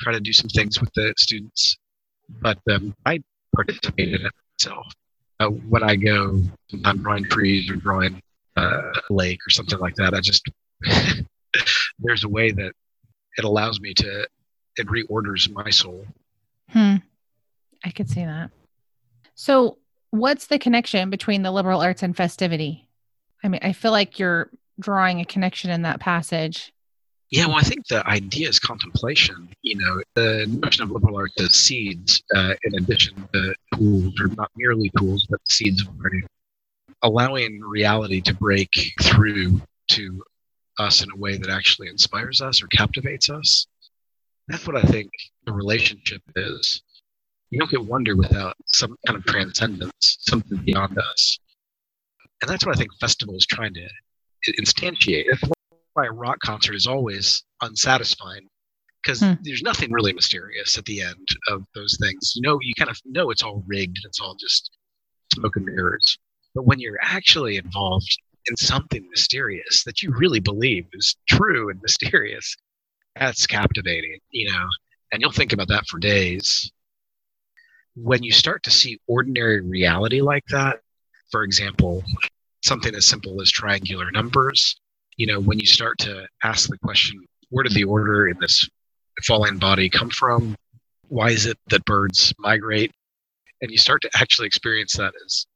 [0.00, 1.76] try to do some things with the students,
[2.40, 3.20] but um, I
[3.54, 4.86] participate in it myself.
[5.40, 6.40] Uh, when I go,
[6.84, 8.20] I'm drawing trees or drawing
[8.56, 10.14] uh, a lake or something like that.
[10.14, 10.46] I just
[11.98, 12.72] there's a way that
[13.36, 14.26] it allows me to
[14.76, 16.06] it reorders my soul.
[16.70, 16.96] Hmm.
[17.84, 18.50] I could see that.
[19.34, 19.78] So,
[20.10, 22.88] what's the connection between the liberal arts and festivity?
[23.42, 24.50] I mean, I feel like you're
[24.80, 26.72] drawing a connection in that passage.
[27.30, 29.48] Yeah, well, I think the idea is contemplation.
[29.62, 34.28] You know, the notion of liberal arts as seeds, uh, in addition to tools, or
[34.28, 36.26] not merely tools, but seeds of learning,
[37.02, 38.70] allowing reality to break
[39.02, 40.22] through to
[40.78, 43.66] us in a way that actually inspires us or captivates us.
[44.48, 45.10] That's what I think
[45.44, 46.82] the relationship is.
[47.50, 51.38] You don't get wonder without some kind of transcendence, something beyond us.
[52.42, 53.88] And that's what I think festival is trying to
[54.60, 55.24] instantiate.
[55.30, 55.52] That's
[55.94, 58.48] why a rock concert is always unsatisfying
[59.02, 59.32] because hmm.
[59.42, 62.32] there's nothing really mysterious at the end of those things.
[62.36, 64.70] You know, you kind of know it's all rigged and it's all just
[65.34, 66.18] smoke and mirrors.
[66.54, 71.80] But when you're actually involved in something mysterious that you really believe is true and
[71.82, 72.56] mysterious,
[73.18, 74.66] that's captivating, you know,
[75.12, 76.70] and you'll think about that for days.
[77.96, 80.80] When you start to see ordinary reality like that,
[81.30, 82.04] for example,
[82.62, 84.80] something as simple as triangular numbers,
[85.16, 88.68] you know, when you start to ask the question, where did the order in this
[89.24, 90.56] falling body come from?
[91.08, 92.92] Why is it that birds migrate?
[93.60, 95.46] And you start to actually experience that as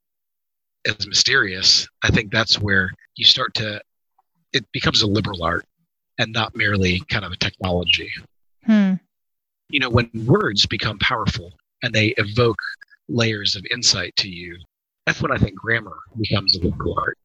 [0.85, 3.81] as mysterious, I think that's where you start to
[4.51, 5.65] it becomes a liberal art
[6.17, 8.11] and not merely kind of a technology.
[8.65, 8.93] Hmm.
[9.69, 12.59] You know, when words become powerful and they evoke
[13.09, 14.57] layers of insight to you,
[15.05, 17.17] that's when I think grammar becomes a liberal art.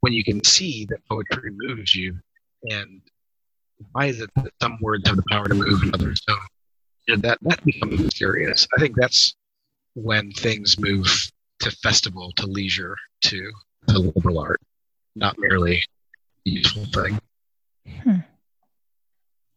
[0.00, 2.18] When you can see that poetry moves you,
[2.70, 3.00] and
[3.92, 6.38] why is it that some words have the power to move and others don't?
[7.08, 8.68] You know, that that becomes mysterious.
[8.76, 9.34] I think that's
[9.94, 11.06] when things move
[11.60, 13.50] to festival, to leisure, to
[13.88, 14.60] to liberal art,
[15.16, 15.82] not merely
[16.46, 17.18] a useful thing.
[18.02, 18.18] Hmm.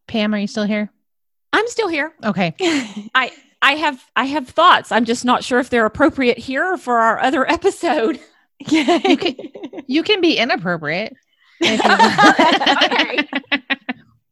[0.08, 0.90] Pam, are you still here?
[1.52, 2.12] I'm still here.
[2.24, 2.54] Okay.
[3.14, 3.30] I
[3.62, 4.90] I have I have thoughts.
[4.90, 8.20] I'm just not sure if they're appropriate here or for our other episode.
[8.68, 9.34] you, can,
[9.86, 11.16] you can be inappropriate.
[11.62, 13.28] okay.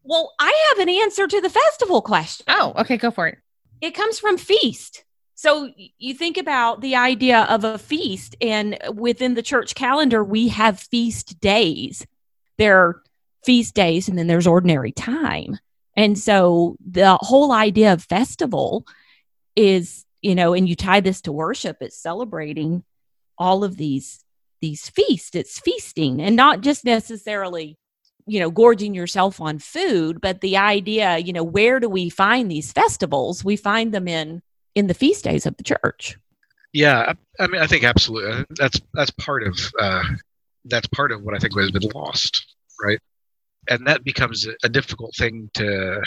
[0.08, 2.46] Well, I have an answer to the festival question.
[2.48, 3.38] Oh, okay, go for it.
[3.80, 5.04] It comes from feast.
[5.34, 10.46] So you think about the idea of a feast, and within the church calendar, we
[10.48, 12.06] have feast days.
[12.56, 13.02] There are
[13.44, 15.58] feast days, and then there's ordinary time.
[15.96, 18.86] And so the whole idea of festival
[19.54, 22.84] is, you know, and you tie this to worship, it's celebrating
[23.38, 24.22] all of these
[24.60, 25.34] these feasts.
[25.34, 27.76] It's feasting and not just necessarily
[28.28, 32.50] you know gorging yourself on food but the idea you know where do we find
[32.50, 34.42] these festivals we find them in
[34.76, 36.16] in the feast days of the church.
[36.72, 38.44] Yeah, I, mean, I think absolutely.
[38.50, 40.04] That's that's part of uh,
[40.66, 43.00] that's part of what I think has been lost, right?
[43.68, 46.00] And that becomes a difficult thing to,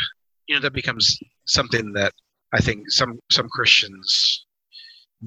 [0.48, 2.14] you know, that becomes something that
[2.54, 4.46] I think some some Christians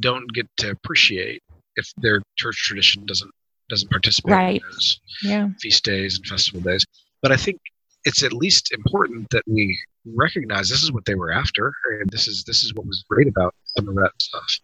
[0.01, 1.43] don't get to appreciate
[1.77, 3.31] if their church tradition doesn't
[3.69, 4.61] doesn't participate right.
[4.61, 5.49] in those yeah.
[5.61, 6.85] feast days and festival days.
[7.23, 7.61] But I think
[8.05, 12.27] it's at least important that we recognize this is what they were after, and this
[12.27, 14.59] is this is what was great about some of that stuff.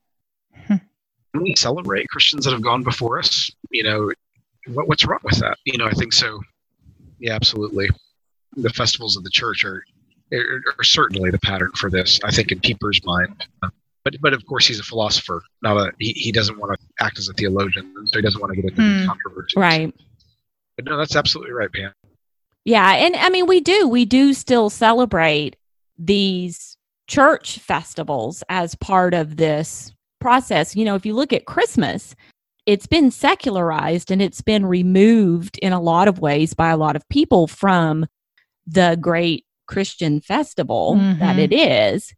[0.67, 1.41] Hmm.
[1.41, 3.51] We celebrate Christians that have gone before us.
[3.71, 4.13] You know,
[4.67, 5.59] what, what's wrong with that?
[5.65, 6.41] You know, I think so.
[7.19, 7.89] Yeah, absolutely.
[8.57, 9.83] The festivals of the church are
[10.33, 12.21] are, are certainly the pattern for this.
[12.25, 13.47] I think in Pieper's mind.
[14.05, 15.43] But, but of course he's a philosopher.
[15.63, 18.55] Not a he, he doesn't want to act as a theologian, so he doesn't want
[18.55, 19.07] to get into hmm.
[19.07, 19.59] controversy.
[19.59, 19.95] Right.
[20.77, 21.93] But no, that's absolutely right, Pam.
[22.65, 22.93] Yeah.
[22.93, 25.57] And I mean, we do, we do still celebrate
[25.99, 26.77] these
[27.09, 30.77] church festivals as part of this process.
[30.77, 32.15] You know, if you look at Christmas,
[32.69, 36.97] it's been secularized and it's been removed in a lot of ways by a lot
[36.97, 38.05] of people from
[38.67, 41.19] the great Christian festival mm-hmm.
[41.19, 42.13] that it is.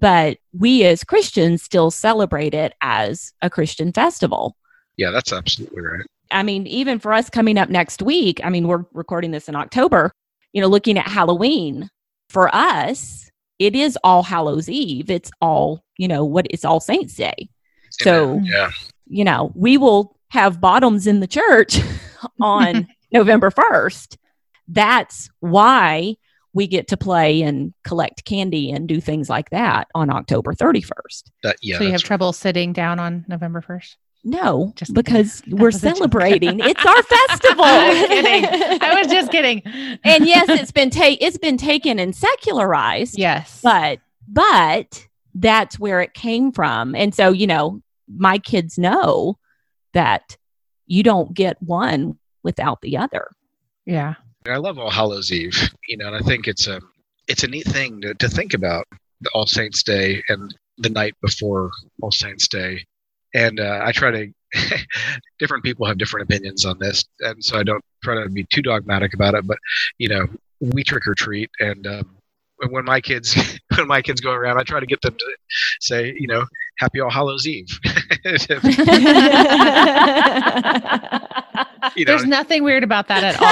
[0.00, 4.56] But we as Christians still celebrate it as a Christian festival.
[4.96, 6.06] Yeah, that's absolutely right.
[6.32, 9.54] I mean, even for us coming up next week, I mean, we're recording this in
[9.54, 10.10] October,
[10.52, 11.88] you know, looking at Halloween.
[12.30, 15.08] For us, it is all Hallows Eve.
[15.08, 17.48] It's all, you know, what it's all Saints Day.
[17.90, 18.72] So, yeah.
[19.08, 21.78] You know, we will have bottoms in the church
[22.40, 24.16] on November 1st.
[24.68, 26.16] That's why
[26.52, 31.30] we get to play and collect candy and do things like that on October 31st.
[31.42, 32.04] That, uh, yeah, so you have right.
[32.06, 33.96] trouble sitting down on November 1st?
[34.24, 35.58] No, Just because kidding.
[35.58, 35.96] We're was a joke.
[35.96, 36.60] celebrating.
[36.62, 37.64] it's our festival.
[37.64, 38.78] I was.
[38.82, 39.62] I was just kidding.
[40.04, 43.16] and yes, it's been ta- it's been taken and secularized.
[43.16, 46.94] yes, But but that's where it came from.
[46.96, 47.80] And so, you know,
[48.16, 49.38] my kids know
[49.92, 50.36] that
[50.86, 53.30] you don't get one without the other.
[53.86, 54.14] yeah,
[54.46, 55.56] I love All Hallows Eve,
[55.88, 56.80] you know, and I think it's a
[57.26, 58.86] it's a neat thing to, to think about
[59.20, 61.70] the All Saints Day and the night before
[62.02, 62.84] All Saints Day.
[63.34, 64.32] And uh, I try to
[65.38, 68.62] different people have different opinions on this, and so I don't try to be too
[68.62, 69.46] dogmatic about it.
[69.46, 69.58] But
[69.98, 70.26] you know,
[70.60, 72.16] we trick or treat, and um,
[72.56, 73.36] when- when my kids
[73.76, 75.36] when my kids go around, I try to get them to
[75.80, 76.44] say, you know,
[76.78, 77.68] Happy All Hallows Eve.
[78.24, 78.38] you
[82.04, 83.48] know, there's nothing weird about that at all.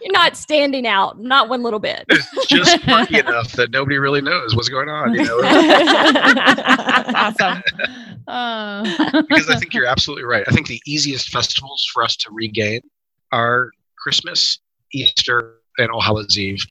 [0.02, 2.04] You're not standing out, not one little bit.
[2.48, 5.14] just quirky enough that nobody really knows what's going on.
[5.14, 5.40] You know,
[7.14, 7.62] awesome.
[8.26, 8.82] Uh,
[9.22, 10.44] because I think you're absolutely right.
[10.46, 12.80] I think the easiest festivals for us to regain
[13.32, 14.58] are Christmas,
[14.92, 16.64] Easter, and All Hallows Eve.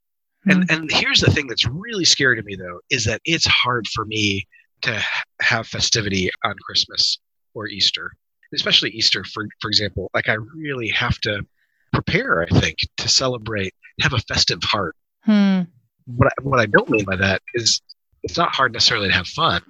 [0.47, 3.87] And and here's the thing that's really scary to me though is that it's hard
[3.87, 4.47] for me
[4.81, 5.01] to
[5.41, 7.19] have festivity on Christmas
[7.53, 8.11] or Easter,
[8.53, 10.09] especially Easter for for example.
[10.13, 11.45] Like I really have to
[11.91, 12.41] prepare.
[12.41, 14.95] I think to celebrate, have a festive heart.
[15.23, 15.61] Hmm.
[16.05, 17.81] What I, what I don't mean by that is
[18.23, 19.61] it's not hard necessarily to have fun.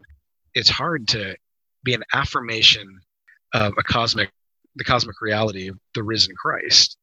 [0.53, 1.35] It's hard to
[1.83, 2.87] be an affirmation
[3.53, 4.29] of a cosmic
[4.75, 6.97] the cosmic reality of the risen Christ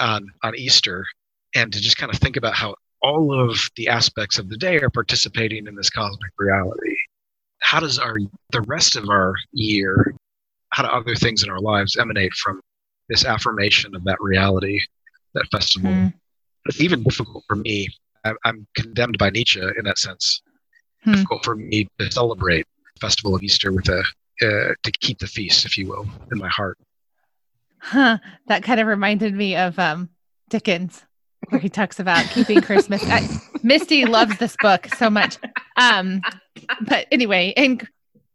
[0.00, 1.04] on on Easter
[1.54, 2.74] and to just kind of think about how
[3.06, 6.96] all of the aspects of the day are participating in this cosmic reality.
[7.60, 8.16] How does our
[8.50, 10.14] the rest of our year,
[10.70, 12.60] how do other things in our lives emanate from
[13.08, 14.80] this affirmation of that reality,
[15.34, 15.92] that festival?
[15.92, 16.08] Hmm.
[16.66, 17.88] It's even difficult for me.
[18.24, 20.42] I, I'm condemned by Nietzsche in that sense.
[21.04, 21.12] Hmm.
[21.12, 24.00] Difficult for me to celebrate the festival of Easter with a
[24.42, 26.76] uh, to keep the feast, if you will, in my heart.
[27.78, 28.18] Huh.
[28.48, 30.10] That kind of reminded me of um,
[30.50, 31.04] Dickens,
[31.50, 33.02] where he talks about keeping Christmas.
[33.04, 33.26] I,
[33.62, 35.38] Misty loves this book so much.
[35.76, 36.20] Um,
[36.82, 37.86] but anyway, and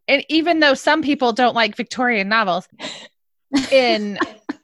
[0.08, 2.68] and even though some people don't like Victorian novels,
[3.72, 4.18] in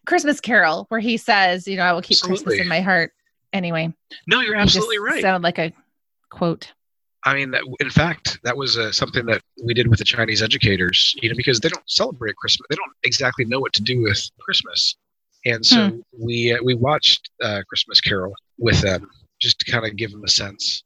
[0.06, 3.12] Christmas Carol, where he says, you know, I will keep Christmas in my heart.
[3.54, 3.94] Anyway,
[4.28, 5.22] No, you're absolutely right.
[5.22, 5.72] Sounded like a
[6.30, 6.74] quote.
[7.24, 10.42] I mean, that, in fact, that was uh, something that we did with the Chinese
[10.42, 12.68] educators, you know, because they don't celebrate Christmas.
[12.70, 14.96] They don't exactly know what to do with Christmas.
[15.48, 19.96] And so we uh, we watched uh, Christmas Carol with them just to kind of
[19.96, 20.84] give them a sense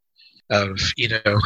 [0.51, 1.39] of, you know,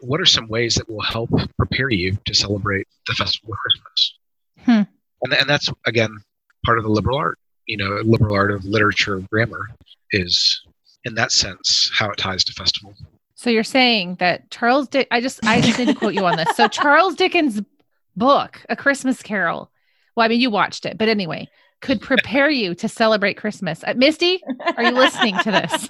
[0.00, 4.18] what are some ways that will help prepare you to celebrate the festival of Christmas.
[4.64, 4.82] Hmm.
[5.22, 6.10] And, and that's, again,
[6.66, 9.68] part of the liberal art, you know, liberal art of literature and grammar
[10.10, 10.60] is,
[11.04, 12.94] in that sense, how it ties to festival.
[13.36, 16.36] So you're saying that Charles Dick I just I just need to quote you on
[16.36, 16.56] this.
[16.56, 17.62] So Charles Dickens'
[18.16, 19.70] book, A Christmas Carol.
[20.16, 21.48] Well, I mean you watched it, but anyway,
[21.82, 23.84] could prepare you to celebrate Christmas.
[23.86, 24.42] Uh, Misty,
[24.76, 25.86] are you listening to this?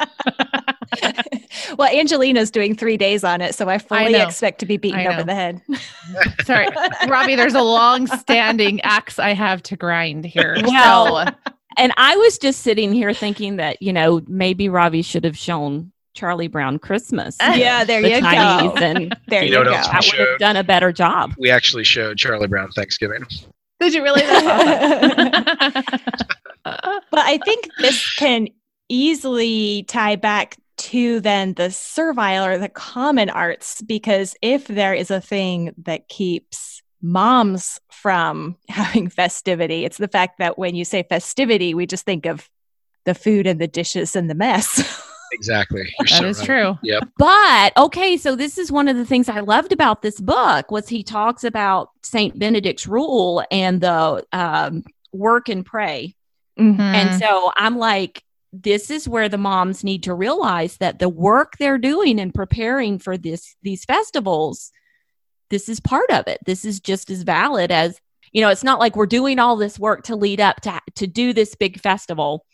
[1.78, 4.26] well, Angelina's doing three days on it, so I fully know.
[4.26, 5.62] expect to be beaten over the head.
[6.44, 6.66] Sorry,
[7.08, 10.56] Ravi, there's a long standing axe I have to grind here.
[10.64, 11.32] Well, so
[11.78, 15.90] And I was just sitting here thinking that, you know, maybe Ravi should have shown
[16.14, 17.36] Charlie Brown Christmas.
[17.40, 18.76] yeah, there the you Chinese go.
[18.84, 19.74] and There You you, know what go.
[19.74, 21.32] else I would have done a better job.
[21.38, 23.24] We actually showed Charlie Brown Thanksgiving.
[23.82, 24.22] Did you really?
[27.12, 28.48] But I think this can
[28.88, 35.10] easily tie back to then the servile or the common arts, because if there is
[35.10, 41.02] a thing that keeps moms from having festivity, it's the fact that when you say
[41.02, 42.48] festivity, we just think of
[43.04, 45.08] the food and the dishes and the mess.
[45.32, 45.92] Exactly.
[45.98, 46.46] You're that so is right.
[46.46, 46.78] true.
[46.82, 47.08] Yep.
[47.18, 50.88] But okay, so this is one of the things I loved about this book was
[50.88, 56.14] he talks about Saint Benedict's rule and the um, work and pray.
[56.58, 56.80] Mm-hmm.
[56.80, 58.22] And so I'm like,
[58.52, 62.98] this is where the moms need to realize that the work they're doing and preparing
[62.98, 64.70] for this these festivals,
[65.48, 66.38] this is part of it.
[66.44, 67.98] This is just as valid as
[68.32, 68.50] you know.
[68.50, 71.54] It's not like we're doing all this work to lead up to to do this
[71.54, 72.44] big festival,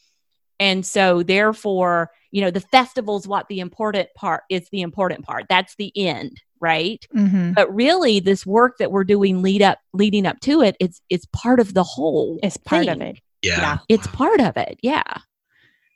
[0.61, 4.69] and so therefore, you know, the festival's what the important part is.
[4.71, 5.47] The important part.
[5.49, 7.05] That's the end, right?
[7.15, 7.55] Mhm.
[7.55, 11.27] But really, this work that we're doing lead up leading up to it, it's it's
[11.33, 12.39] part of the whole.
[12.43, 13.19] It's part of it.
[13.43, 13.61] Yeah.
[13.61, 13.79] Yeah.
[13.89, 14.79] It's part of it.
[14.83, 15.05] Yeah.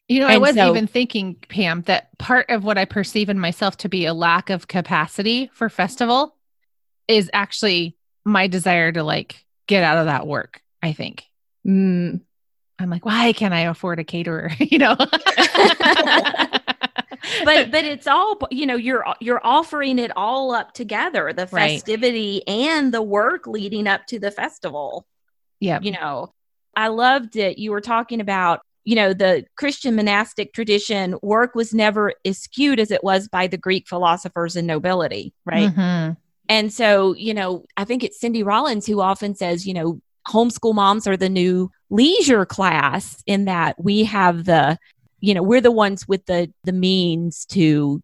[0.09, 3.29] You know, I And was so- even thinking, Pam, that part of what I perceive
[3.29, 6.37] in myself to be a lack of capacity for festival
[7.09, 10.61] is actually my desire to like get out of that work.
[10.83, 11.25] I think
[11.67, 12.21] Mm.
[12.79, 14.51] I'm like, why can't I afford a caterer?
[14.59, 14.97] you know,
[17.45, 21.77] but but it's all you know you're you're offering it all up together the Right.
[21.77, 25.07] festivity and the work leading up to the festival
[25.61, 25.79] Yeah.
[25.81, 26.33] you know
[26.77, 31.73] i loved it you were talking about you know the christian monastic tradition work was
[31.73, 35.71] never as skewed as it was by the greek philosophers and nobility right.
[35.75, 36.17] Mhm.
[36.49, 40.75] and so you know i think it's cindy rollins who often says you know homeschool
[40.75, 44.79] moms are the new leisure class in that we have the
[45.21, 48.03] you know we're the ones with the the means to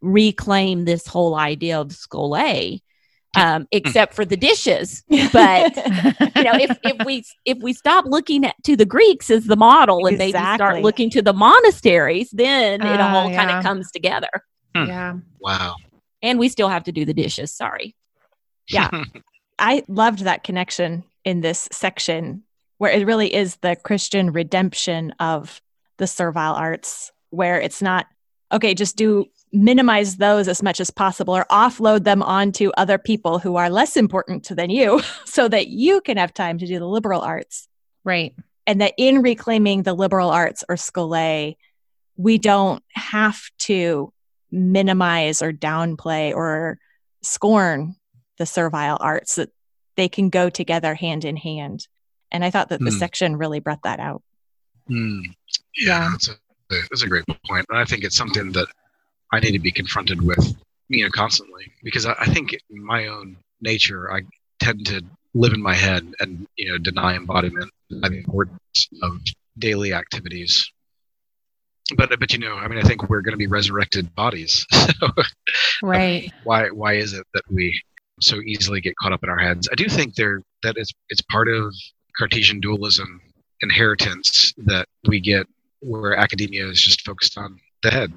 [0.00, 2.80] reclaim this whole idea of scholé,
[3.36, 5.02] um, except for the dishes.
[5.32, 5.74] But
[6.36, 9.56] you know if, if we if we stop looking at to the greeks as the
[9.56, 13.90] model and maybe start looking to the monasteries then it Ah, all kind of comes
[13.90, 14.28] together.
[14.74, 15.14] Yeah.
[15.40, 15.76] Wow.
[16.22, 17.94] and we still have to do the dishes sorry.
[18.68, 18.90] Yeah.
[19.58, 22.42] I loved that connection in this section
[22.78, 25.60] where it really is the Christian redemption of
[25.96, 28.06] the servile arts, where it's not,
[28.52, 33.38] okay, just do minimize those as much as possible or offload them onto other people
[33.38, 36.86] who are less important than you so that you can have time to do the
[36.86, 37.68] liberal arts.
[38.02, 38.34] Right.
[38.66, 41.56] And that in reclaiming the liberal arts or scholé,
[42.16, 44.12] we don't have to
[44.50, 46.78] minimize or downplay or
[47.22, 47.94] scorn
[48.38, 49.50] the servile arts, that
[49.96, 51.86] they can go together hand in hand.
[52.32, 52.98] And I thought that the Hmm.
[52.98, 54.22] section really brought that out.
[54.88, 55.20] Hmm.
[55.76, 56.04] Yeah.
[56.04, 56.36] Yeah, that's a
[56.90, 58.66] that's a great point, and I think it's something that
[59.32, 60.56] I need to be confronted with,
[60.88, 64.22] you know, constantly because I, I think in my own nature I
[64.60, 65.02] tend to
[65.34, 69.20] live in my head and you know deny embodiment, deny the importance of
[69.58, 70.70] daily activities.
[71.96, 74.66] But but you know, I mean, I think we're going to be resurrected bodies.
[74.74, 75.08] So
[75.82, 76.32] Right.
[76.42, 77.80] why why is it that we
[78.20, 79.68] so easily get caught up in our heads?
[79.70, 81.74] I do think there that it's it's part of
[82.16, 83.20] Cartesian dualism
[83.60, 85.46] inheritance that we get
[85.80, 88.12] where academia is just focused on the head.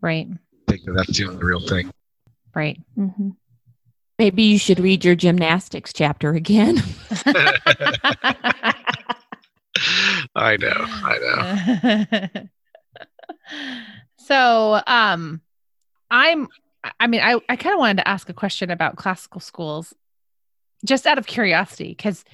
[0.00, 0.28] Right.
[0.30, 0.36] I
[0.70, 1.90] think that that's the only real thing.
[2.54, 2.78] Right.
[2.98, 3.30] Mm-hmm.
[4.18, 6.76] maybe you should read your gymnastics chapter again
[10.34, 11.18] I know, I
[12.30, 12.48] know.
[14.18, 15.40] so um
[16.10, 16.48] i'm
[17.00, 19.94] i mean i, I kind of wanted to ask a question about classical schools
[20.84, 22.24] just out of curiosity because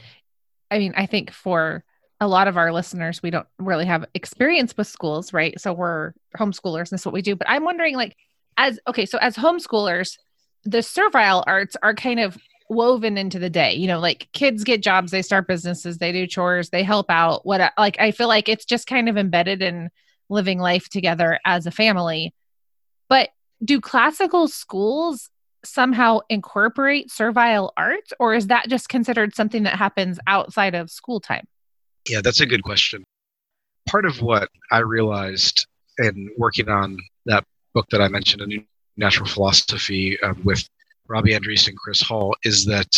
[0.71, 1.85] i mean i think for
[2.21, 5.59] a lot of our listeners we don't really have experience with schools right?
[5.61, 7.37] So we're homeschoolers and that's what we do.
[7.37, 8.17] But i'm wondering like
[8.57, 10.19] as okay so as homeschoolers
[10.65, 12.37] the servile arts are kind of
[12.71, 16.27] woven into the day you know like kids get jobs they start businesses they do
[16.27, 19.89] chores they help out what like i feel like it's just kind of embedded in
[20.29, 22.35] living life together as a family.
[23.09, 23.31] But
[23.65, 25.31] do classical schools
[25.65, 31.21] somehow incorporate servile arts or is that just considered something that happens outside of school
[31.21, 31.47] time
[32.09, 33.05] Yeah, that's a good question.
[33.89, 35.67] Part of what I realized
[35.99, 37.45] in working on that
[37.75, 38.65] book that I mentioned, A New
[38.97, 40.69] Natural Philosophy, um, with
[41.09, 42.89] Robbie Andreessen and Chris Hall, is that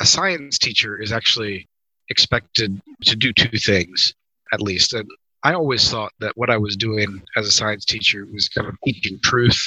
[0.00, 1.68] a science teacher is actually
[2.10, 4.14] expected to do two things,
[4.52, 4.92] at least.
[4.92, 5.08] And
[5.42, 8.76] I always thought that what I was doing as a science teacher was kind of
[8.84, 9.60] teaching truth.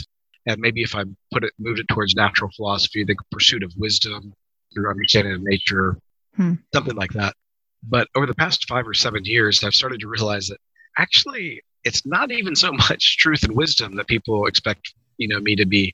[0.47, 4.33] And maybe if I put it, moved it towards natural philosophy, the pursuit of wisdom
[4.73, 5.97] through understanding of nature,
[6.35, 6.55] Hmm.
[6.73, 7.35] something like that.
[7.83, 10.59] But over the past five or seven years, I've started to realize that
[10.97, 15.55] actually it's not even so much truth and wisdom that people expect, you know, me
[15.55, 15.93] to be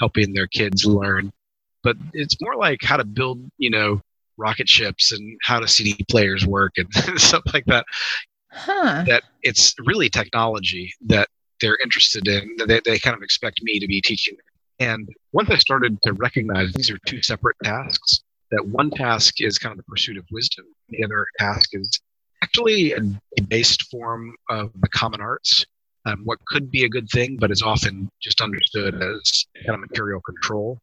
[0.00, 1.32] helping their kids learn,
[1.82, 4.00] but it's more like how to build, you know,
[4.38, 6.88] rocket ships and how do CD players work and
[7.20, 7.84] stuff like that.
[8.50, 11.28] huh That it's really technology that
[11.62, 12.56] they're interested in.
[12.66, 14.36] They, they kind of expect me to be teaching.
[14.78, 19.58] And once I started to recognize these are two separate tasks, that one task is
[19.58, 21.98] kind of the pursuit of wisdom, the other task is
[22.42, 23.00] actually a
[23.36, 25.64] debased form of the common arts.
[26.04, 29.88] Um, what could be a good thing, but is often just understood as kind of
[29.88, 30.78] material control.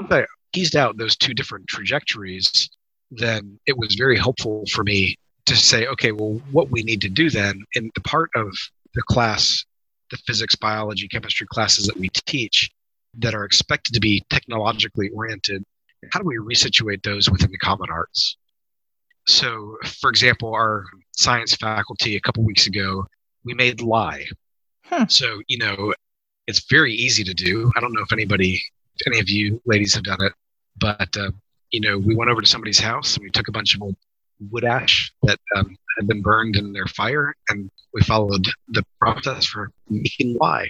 [0.00, 2.68] Once I teased out those two different trajectories,
[3.10, 5.16] then it was very helpful for me
[5.46, 8.48] to say, okay, well, what we need to do then in the part of
[8.94, 9.64] the class,
[10.10, 12.70] the physics, biology, chemistry classes that we teach
[13.18, 15.64] that are expected to be technologically oriented,
[16.12, 18.36] how do we resituate those within the common arts?
[19.26, 20.84] So, for example, our
[21.16, 23.06] science faculty a couple weeks ago,
[23.44, 24.24] we made lye.
[24.84, 25.04] Hmm.
[25.08, 25.94] So, you know,
[26.46, 27.72] it's very easy to do.
[27.76, 28.62] I don't know if anybody,
[28.98, 30.32] if any of you ladies have done it,
[30.78, 31.32] but, uh,
[31.70, 33.96] you know, we went over to somebody's house and we took a bunch of old
[34.50, 39.46] wood ash that um, had been burned in their fire and we followed the process
[39.46, 40.68] for making lye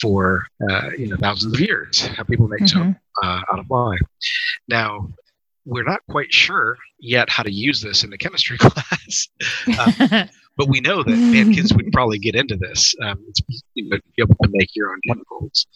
[0.00, 2.96] for, uh, you know, thousands of years, how people make soap Mhm.
[3.22, 3.96] uh, out of lye.
[4.68, 5.10] Now,
[5.64, 9.28] we're not quite sure yet how to use this in the chemistry class.
[9.78, 10.26] Uh,
[10.56, 12.94] but we know that man, kids would probably get into this.
[13.02, 13.40] Um, it's
[13.74, 15.66] you know, be able to make your own chemicals.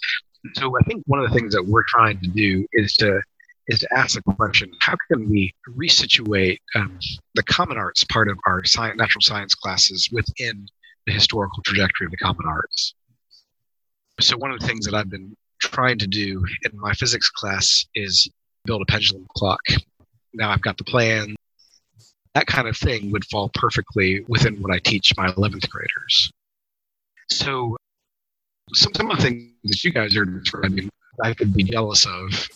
[0.55, 3.21] So I think one of the things that we're trying to do is to
[3.71, 6.99] is to ask the question: How can we resituate um,
[7.35, 10.67] the common arts part of our science, natural science classes within
[11.07, 12.95] the historical trajectory of the common arts?
[14.21, 17.87] So one of the things that I've been trying to do in my physics class
[17.95, 18.29] is
[18.65, 19.61] build a pendulum clock.
[20.35, 21.37] Now I've got the plan.
[22.35, 26.31] That kind of thing would fall perfectly within what I teach my 11th graders.
[27.31, 27.77] So
[28.73, 30.91] some, of the things that you guys are describing,
[31.23, 32.49] I could be jealous of.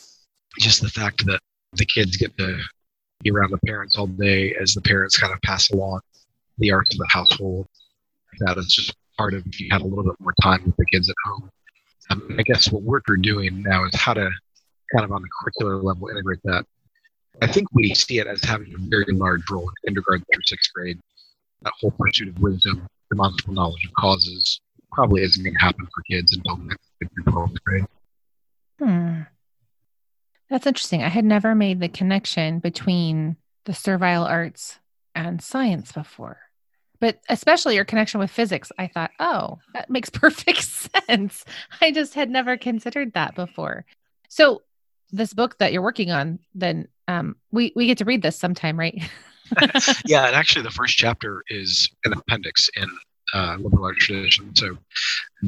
[0.59, 1.41] Just the fact that
[1.73, 2.59] the kids get to
[3.23, 6.01] be around the parents all day as the parents kind of pass along
[6.59, 7.67] the arts of the household.
[8.41, 10.87] That is just part of if you had a little bit more time with the
[10.87, 11.51] kids at home.
[12.11, 14.31] Um, I guess what we're doing now is how to
[14.93, 16.67] kind of on the curricular level integrate that.
[17.43, 20.73] I think we see it as having a very large role in kindergarten through sixth
[20.73, 21.01] grade.
[21.63, 24.61] That whole pursuit of wisdom, demonstrable knowledge of causes,
[24.93, 27.87] probably isn't going to happen for kids until next through 12th grade.
[28.79, 29.23] Hmm.
[30.55, 31.03] That's interesting.
[31.03, 34.79] I had never made the connection between the servile arts
[35.13, 36.39] and science before.
[37.01, 41.45] But especially your connection with physics, I thought, oh, that makes perfect sense.
[41.81, 43.85] I just had never considered that before.
[44.29, 44.63] So,
[45.11, 48.79] this book that you're working on, then um, we we get to read this sometime,
[48.79, 49.03] right?
[50.05, 52.89] yeah, and actually, the first chapter is an appendix in
[53.35, 54.55] uh, liberal arts tradition.
[54.55, 54.79] So,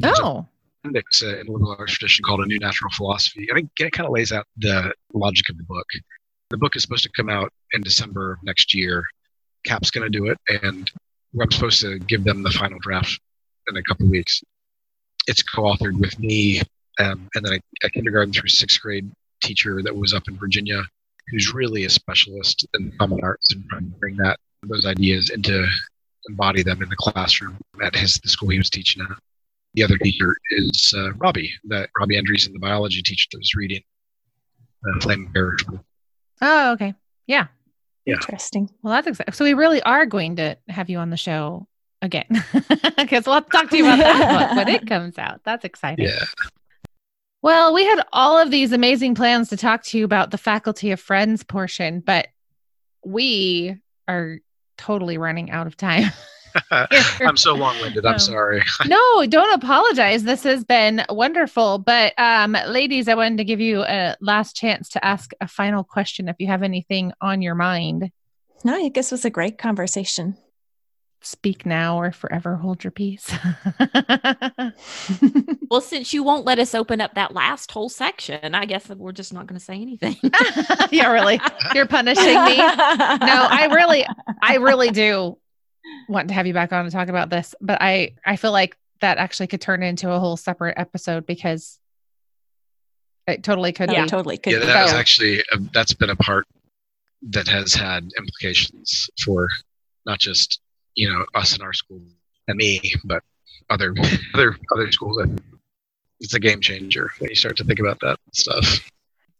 [0.03, 0.47] oh,
[0.87, 3.47] appendix uh, in liberal arts tradition called a New Natural Philosophy.
[3.49, 5.85] And it kind of lays out the logic of the book.
[6.49, 9.03] The book is supposed to come out in December of next year.
[9.65, 10.89] Cap's going to do it, and
[11.39, 13.19] I'm supposed to give them the final draft
[13.69, 14.41] in a couple weeks.
[15.27, 16.61] It's co-authored with me
[16.99, 19.11] um, and then a, a kindergarten through sixth grade
[19.41, 20.81] teacher that was up in Virginia,
[21.29, 25.65] who's really a specialist in common arts and trying to bring that those ideas into
[26.29, 29.17] embody them in the classroom at his the school he was teaching at.
[29.73, 33.81] The other teacher is uh, Robbie, that Robbie Andreessen, the biology teacher that was reading
[34.87, 35.83] uh, Flame Perishable.
[36.41, 36.93] Oh, okay.
[37.27, 37.47] Yeah.
[38.05, 38.15] Yeah.
[38.15, 38.69] Interesting.
[38.81, 39.33] Well, that's exciting.
[39.33, 41.67] So we really are going to have you on the show
[42.01, 42.27] again
[42.97, 45.41] because we'll have to talk to you about that book when it comes out.
[45.43, 46.05] That's exciting.
[46.05, 46.23] Yeah.
[47.41, 50.91] Well, we had all of these amazing plans to talk to you about the faculty
[50.91, 52.27] of friends portion, but
[53.05, 54.39] we are
[54.77, 56.11] totally running out of time.
[57.21, 58.05] I'm so long-winded.
[58.05, 58.63] I'm sorry.
[58.85, 60.23] no, don't apologize.
[60.23, 61.79] This has been wonderful.
[61.79, 65.83] But um, ladies, I wanted to give you a last chance to ask a final
[65.83, 68.11] question if you have anything on your mind.
[68.63, 70.37] No, I guess it was a great conversation.
[71.21, 73.31] Speak now or forever hold your peace.
[75.69, 79.11] Well, since you won't let us open up that last whole section, I guess we're
[79.11, 80.15] just not going to say anything.
[80.91, 81.41] yeah, really.
[81.73, 82.57] You're punishing me.
[82.57, 84.05] No, I really,
[84.41, 85.37] I really do
[86.07, 88.77] want to have you back on to talk about this, but I, I feel like
[89.01, 91.79] that actually could turn into a whole separate episode because
[93.27, 94.09] it totally could oh, yeah, be.
[94.09, 94.37] totally.
[94.37, 94.65] Could yeah, be.
[94.65, 96.47] that was actually a, that's been a part
[97.29, 99.49] that has had implications for
[100.05, 100.61] not just
[100.95, 102.01] you know us in our school
[102.47, 103.21] and me, but
[103.69, 103.93] other
[104.33, 105.21] other other schools.
[106.19, 108.89] It's a game changer when you start to think about that stuff.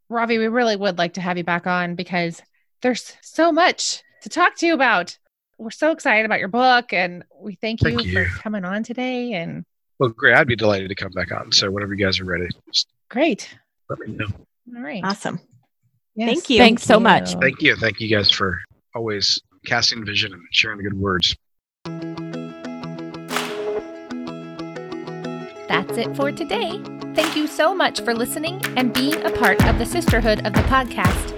[0.10, 2.42] Ravi, we really would like to have you back on because
[2.82, 5.18] there's so much to talk to you about.
[5.58, 8.26] We're so excited about your book and we thank you, Thank you.
[8.26, 9.34] for coming on today.
[9.34, 9.66] And
[10.00, 10.36] Well, great.
[10.36, 11.52] I'd be delighted to come back on.
[11.52, 13.50] So whenever you guys are ready, just great.
[13.90, 14.28] let me know.
[14.76, 15.04] All right.
[15.04, 15.40] Awesome.
[16.16, 16.58] Yes, Thank you.
[16.60, 17.34] Thanks so much.
[17.36, 17.76] Thank you.
[17.76, 18.60] Thank you guys for
[18.96, 21.36] always casting vision and sharing the good words.
[25.68, 26.82] That's it for today.
[27.14, 30.62] Thank you so much for listening and being a part of the sisterhood of the
[30.62, 31.34] podcast.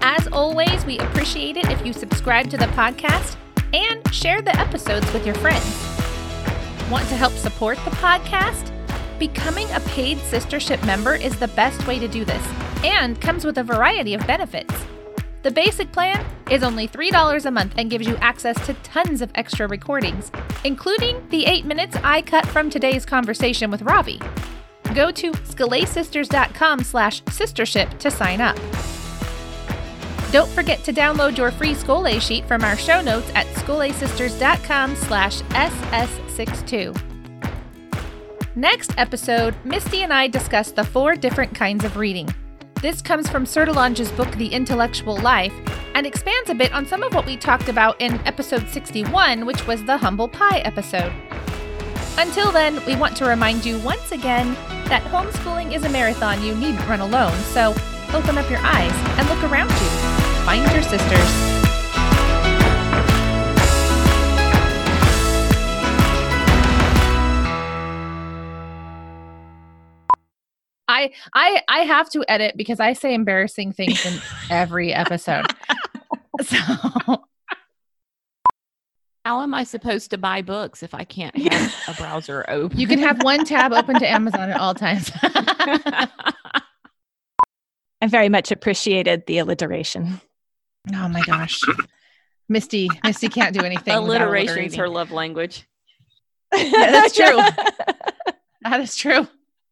[0.00, 3.36] As always, we appreciate it if you subscribe to the podcast
[3.74, 5.64] and share the episodes with your friends.
[6.90, 8.70] Want to help support the podcast?
[9.18, 12.46] Becoming a paid sistership member is the best way to do this
[12.84, 14.72] and comes with a variety of benefits.
[15.42, 19.30] The basic plan is only $3 a month and gives you access to tons of
[19.34, 20.30] extra recordings,
[20.64, 24.20] including the 8 minutes I cut from today's conversation with Ravi.
[24.94, 28.56] Go to scholesisters.com slash sistership to sign up.
[30.34, 35.42] Don't forget to download your free Scholé sheet from our show notes at scholesisters.com slash
[35.42, 37.00] ss62.
[38.56, 42.28] Next episode, Misty and I discuss the four different kinds of reading.
[42.82, 45.54] This comes from Sertillanges' book, The Intellectual Life,
[45.94, 49.64] and expands a bit on some of what we talked about in episode 61, which
[49.68, 51.12] was the Humble Pie episode.
[52.18, 54.54] Until then, we want to remind you once again
[54.88, 57.72] that homeschooling is a marathon you needn't run alone, so
[58.12, 60.03] open up your eyes and look around you.
[60.44, 61.54] Find Your Sisters.
[70.86, 75.46] I I I have to edit because I say embarrassing things in every episode.
[76.42, 76.56] so
[79.24, 82.78] how am I supposed to buy books if I can't have a browser open?
[82.78, 85.10] You can have one tab open to Amazon at all times.
[85.22, 86.08] I
[88.06, 90.20] very much appreciated the alliteration.
[90.92, 91.60] Oh my gosh.
[92.48, 93.94] Misty, Misty can't do anything.
[93.94, 95.66] Alliteration is her love language.
[96.56, 97.36] Yeah, that's true.
[98.62, 99.26] that is true.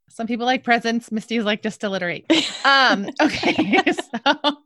[0.09, 1.13] Some people like presents.
[1.13, 2.27] Misty's like just alliterate.
[2.65, 3.81] Um, okay.
[4.25, 4.59] So